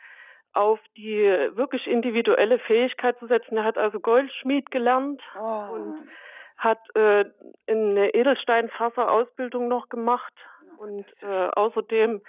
[0.54, 1.22] auf die
[1.54, 3.58] wirklich individuelle Fähigkeit zu setzen.
[3.58, 5.74] Er hat also Goldschmied gelernt oh.
[5.74, 6.08] und
[6.56, 7.24] hat äh,
[7.66, 10.32] eine Edelsteinfasserausbildung noch gemacht
[10.78, 12.22] und äh, außerdem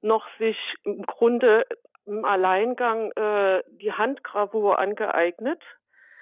[0.00, 1.66] noch sich im Grunde
[2.06, 5.60] im Alleingang äh, die Handgravur angeeignet.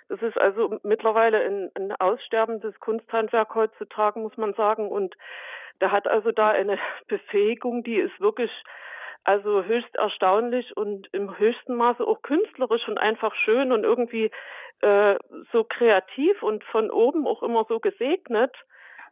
[0.09, 4.89] Das ist also mittlerweile ein, ein aussterbendes Kunsthandwerk heutzutage, muss man sagen.
[4.89, 5.17] Und
[5.81, 6.79] der hat also da eine
[7.09, 8.51] Befähigung, die ist wirklich
[9.25, 14.31] also höchst erstaunlich und im höchsten Maße auch künstlerisch und einfach schön und irgendwie
[14.83, 15.17] äh,
[15.53, 18.55] so kreativ und von oben auch immer so gesegnet,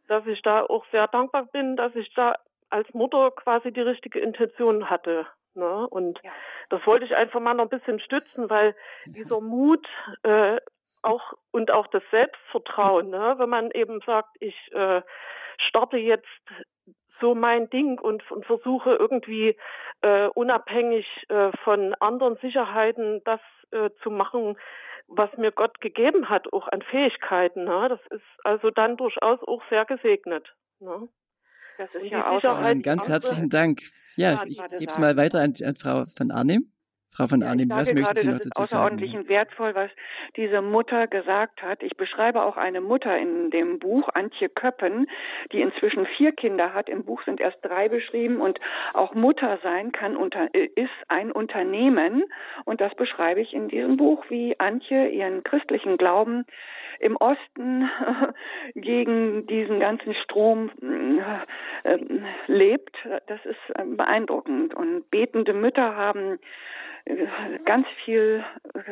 [0.07, 2.37] dass ich da auch sehr dankbar bin, dass ich da
[2.71, 5.27] als Mutter quasi die richtige Intention hatte.
[5.55, 5.87] Ne?
[5.89, 6.31] Und ja.
[6.69, 8.75] das wollte ich einfach mal noch ein bisschen stützen, weil
[9.07, 9.87] dieser Mut
[10.23, 10.61] äh,
[11.05, 13.35] auch und auch das Selbstvertrauen, ne?
[13.39, 15.03] wenn man eben sagt, ich äh,
[15.59, 16.27] starte jetzt
[17.21, 19.57] so mein Ding und, und versuche irgendwie
[20.03, 23.41] äh, unabhängig äh, von anderen Sicherheiten das
[23.71, 24.57] äh, zu machen,
[25.07, 27.65] was mir Gott gegeben hat, auch an Fähigkeiten.
[27.65, 27.89] Ne?
[27.89, 30.47] Das ist also dann durchaus auch sehr gesegnet.
[30.81, 31.09] Ne?
[31.79, 33.81] Das ist ja auch ganz herzlichen Dank.
[34.17, 36.74] Ja, ich gebe es mal weiter an, an Frau von Arnim.
[37.17, 38.63] Von ja, Arnim, was möchten Sie noch dazu sagen?
[38.63, 39.91] Ist außerordentlich wertvoll, was
[40.37, 41.83] diese Mutter gesagt hat.
[41.83, 45.07] Ich beschreibe auch eine Mutter in dem Buch, Antje Köppen,
[45.53, 46.89] die inzwischen vier Kinder hat.
[46.89, 48.59] Im Buch sind erst drei beschrieben und
[48.95, 52.25] auch Mutter sein kann unter, ist ein Unternehmen.
[52.65, 56.45] Und das beschreibe ich in diesem Buch, wie Antje ihren christlichen Glauben
[57.01, 57.89] im Osten
[58.75, 60.71] gegen diesen ganzen Strom
[61.85, 61.99] äh,
[62.47, 62.97] lebt.
[63.27, 64.75] Das ist beeindruckend.
[64.75, 66.39] Und betende Mütter haben
[67.65, 68.45] ganz viel,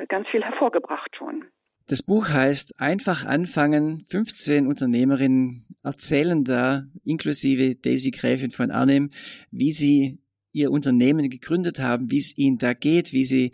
[0.09, 1.45] ganz viel hervorgebracht schon.
[1.89, 4.05] Das Buch heißt Einfach anfangen.
[4.09, 9.11] 15 Unternehmerinnen erzählen da, inklusive Daisy Gräfin von Arnhem,
[9.51, 10.21] wie sie
[10.53, 13.53] ihr Unternehmen gegründet haben, wie es ihnen da geht, wie sie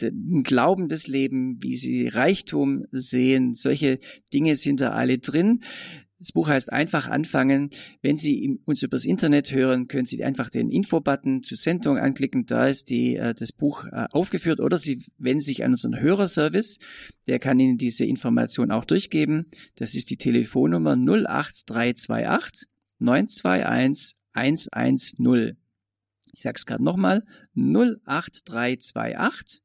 [0.00, 3.54] den Glauben des Lebens, wie sie Reichtum sehen.
[3.54, 3.98] Solche
[4.32, 5.62] Dinge sind da alle drin.
[6.20, 7.70] Das Buch heißt einfach anfangen.
[8.02, 12.44] Wenn Sie uns übers Internet hören, können Sie einfach den Info-Button zur Sendung anklicken.
[12.44, 14.58] Da ist die, äh, das Buch äh, aufgeführt.
[14.58, 16.80] Oder Sie wenden sich an unseren Hörerservice.
[17.28, 19.46] Der kann Ihnen diese Information auch durchgeben.
[19.76, 25.56] Das ist die Telefonnummer 08328 921 110.
[26.32, 27.24] Ich sage es gerade nochmal.
[27.54, 29.62] 08328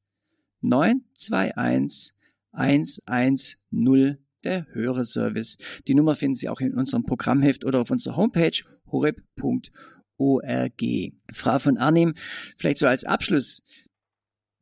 [0.62, 2.14] 921
[2.52, 5.58] 110 der Hörerservice.
[5.88, 9.72] Die Nummer finden Sie auch in unserem Programmheft oder auf unserer Homepage horeb.org.
[11.32, 12.14] Frau von Arnim,
[12.58, 13.64] vielleicht so als Abschluss,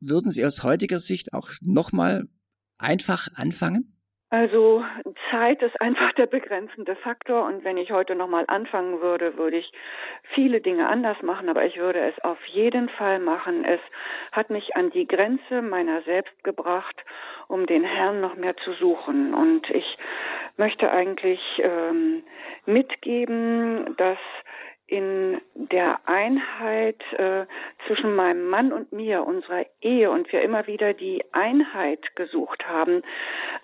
[0.00, 2.28] würden Sie aus heutiger Sicht auch nochmal
[2.78, 3.91] einfach anfangen?
[4.32, 4.82] Also
[5.30, 9.70] Zeit ist einfach der begrenzende Faktor und wenn ich heute nochmal anfangen würde, würde ich
[10.32, 13.62] viele Dinge anders machen, aber ich würde es auf jeden Fall machen.
[13.62, 13.80] Es
[14.32, 17.04] hat mich an die Grenze meiner selbst gebracht,
[17.46, 19.34] um den Herrn noch mehr zu suchen.
[19.34, 19.98] Und ich
[20.56, 22.24] möchte eigentlich ähm,
[22.64, 24.18] mitgeben, dass
[24.92, 27.46] in der Einheit äh,
[27.86, 33.02] zwischen meinem Mann und mir, unserer Ehe und wir immer wieder die Einheit gesucht haben,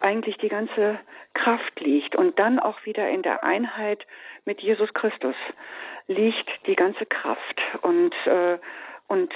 [0.01, 0.99] eigentlich die ganze
[1.35, 2.17] Kraft liegt.
[2.17, 4.07] Und dann auch wieder in der Einheit
[4.47, 5.37] mit Jesus Christus
[6.07, 7.61] liegt die ganze Kraft.
[7.83, 8.59] Und äh,
[9.09, 9.33] und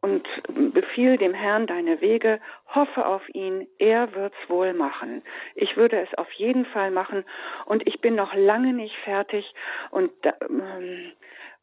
[0.00, 0.26] und
[0.72, 5.22] befiehl dem Herrn deine Wege, hoffe auf ihn, er wird's wohl machen.
[5.54, 7.24] Ich würde es auf jeden Fall machen
[7.66, 9.44] und ich bin noch lange nicht fertig
[9.90, 10.10] und
[10.48, 11.12] ähm,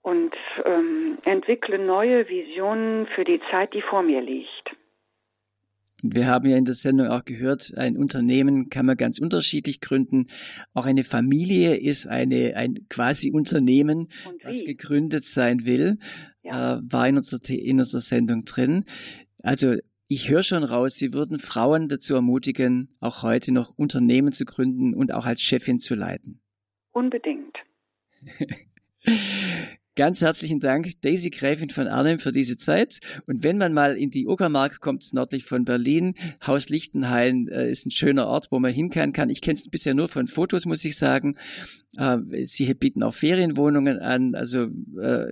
[0.03, 0.33] und
[0.63, 4.71] ähm, entwickle neue Visionen für die Zeit, die vor mir liegt.
[6.03, 10.27] Wir haben ja in der Sendung auch gehört, ein Unternehmen kann man ganz unterschiedlich gründen.
[10.75, 14.07] Auch eine Familie ist eine, ein quasi Unternehmen,
[14.43, 15.97] was gegründet sein will
[16.47, 16.77] ja.
[16.77, 18.85] äh, war in unserer, in unserer Sendung drin.
[19.43, 19.75] Also
[20.07, 24.93] ich höre schon raus, Sie würden Frauen dazu ermutigen, auch heute noch Unternehmen zu gründen
[24.93, 26.39] und auch als Chefin zu leiten.
[26.91, 27.57] Unbedingt.
[29.97, 32.99] Ganz herzlichen Dank, Daisy Gräfin von Arnhem, für diese Zeit.
[33.25, 36.13] Und wenn man mal in die Uckermark kommt, nördlich von Berlin,
[36.45, 39.31] Haus Lichtenhain äh, ist ein schöner Ort, wo man hinkehren kann.
[39.31, 41.35] Ich kenne es bisher nur von Fotos, muss ich sagen.
[41.97, 44.35] Äh, sie bieten auch Ferienwohnungen an.
[44.35, 44.69] Also
[45.01, 45.31] äh,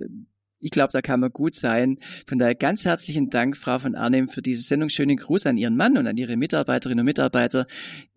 [0.66, 1.98] ich glaube, da kann man gut sein.
[2.26, 4.88] Von daher ganz herzlichen Dank, Frau von Arnim, für diese Sendung.
[4.88, 7.68] Schönen Gruß an Ihren Mann und an Ihre Mitarbeiterinnen und Mitarbeiter,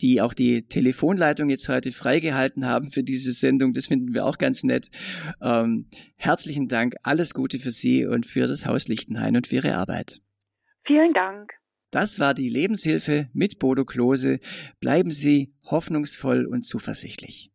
[0.01, 3.73] die auch die Telefonleitung jetzt heute freigehalten haben für diese Sendung.
[3.73, 4.89] Das finden wir auch ganz nett.
[5.43, 5.85] Ähm,
[6.15, 10.19] herzlichen Dank, alles Gute für Sie und für das Haus Lichtenhain und für Ihre Arbeit.
[10.87, 11.51] Vielen Dank.
[11.91, 14.39] Das war die Lebenshilfe mit Bodo Klose.
[14.79, 17.51] Bleiben Sie hoffnungsvoll und zuversichtlich.